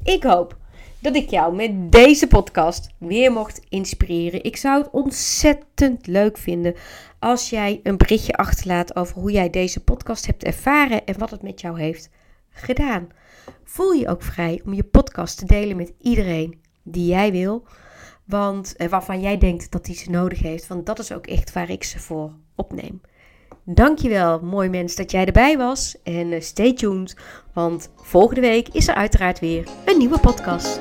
Ik 0.03 0.23
hoop 0.23 0.57
dat 0.99 1.15
ik 1.15 1.29
jou 1.29 1.55
met 1.55 1.91
deze 1.91 2.27
podcast 2.27 2.89
weer 2.97 3.31
mocht 3.31 3.61
inspireren. 3.69 4.43
Ik 4.43 4.57
zou 4.57 4.83
het 4.83 4.91
ontzettend 4.91 6.07
leuk 6.07 6.37
vinden 6.37 6.75
als 7.19 7.49
jij 7.49 7.79
een 7.83 7.97
berichtje 7.97 8.33
achterlaat 8.33 8.95
over 8.95 9.15
hoe 9.15 9.31
jij 9.31 9.49
deze 9.49 9.83
podcast 9.83 10.25
hebt 10.25 10.43
ervaren 10.43 11.05
en 11.05 11.17
wat 11.17 11.31
het 11.31 11.41
met 11.41 11.61
jou 11.61 11.79
heeft 11.79 12.09
gedaan. 12.49 13.07
Voel 13.63 13.91
je 13.91 14.07
ook 14.07 14.21
vrij 14.21 14.61
om 14.65 14.73
je 14.73 14.83
podcast 14.83 15.37
te 15.37 15.45
delen 15.45 15.77
met 15.77 15.93
iedereen 16.01 16.61
die 16.83 17.05
jij 17.05 17.31
wil, 17.31 17.67
want 18.23 18.75
eh, 18.75 18.87
waarvan 18.87 19.21
jij 19.21 19.37
denkt 19.37 19.71
dat 19.71 19.85
die 19.85 19.95
ze 19.95 20.09
nodig 20.09 20.39
heeft, 20.39 20.67
want 20.67 20.85
dat 20.85 20.99
is 20.99 21.11
ook 21.11 21.27
echt 21.27 21.53
waar 21.53 21.69
ik 21.69 21.83
ze 21.83 21.99
voor 21.99 22.33
opneem. 22.55 23.01
Dankjewel, 23.67 24.39
mooi 24.39 24.69
mens, 24.69 24.95
dat 24.95 25.11
jij 25.11 25.25
erbij 25.25 25.57
was. 25.57 25.95
En 26.03 26.31
eh, 26.31 26.41
stay 26.41 26.73
tuned, 26.73 27.15
want 27.53 27.89
volgende 27.95 28.41
week 28.41 28.67
is 28.67 28.87
er 28.87 28.95
uiteraard 28.95 29.39
weer 29.39 29.67
een 29.85 29.97
nieuwe 29.97 30.19
podcast. 30.19 30.79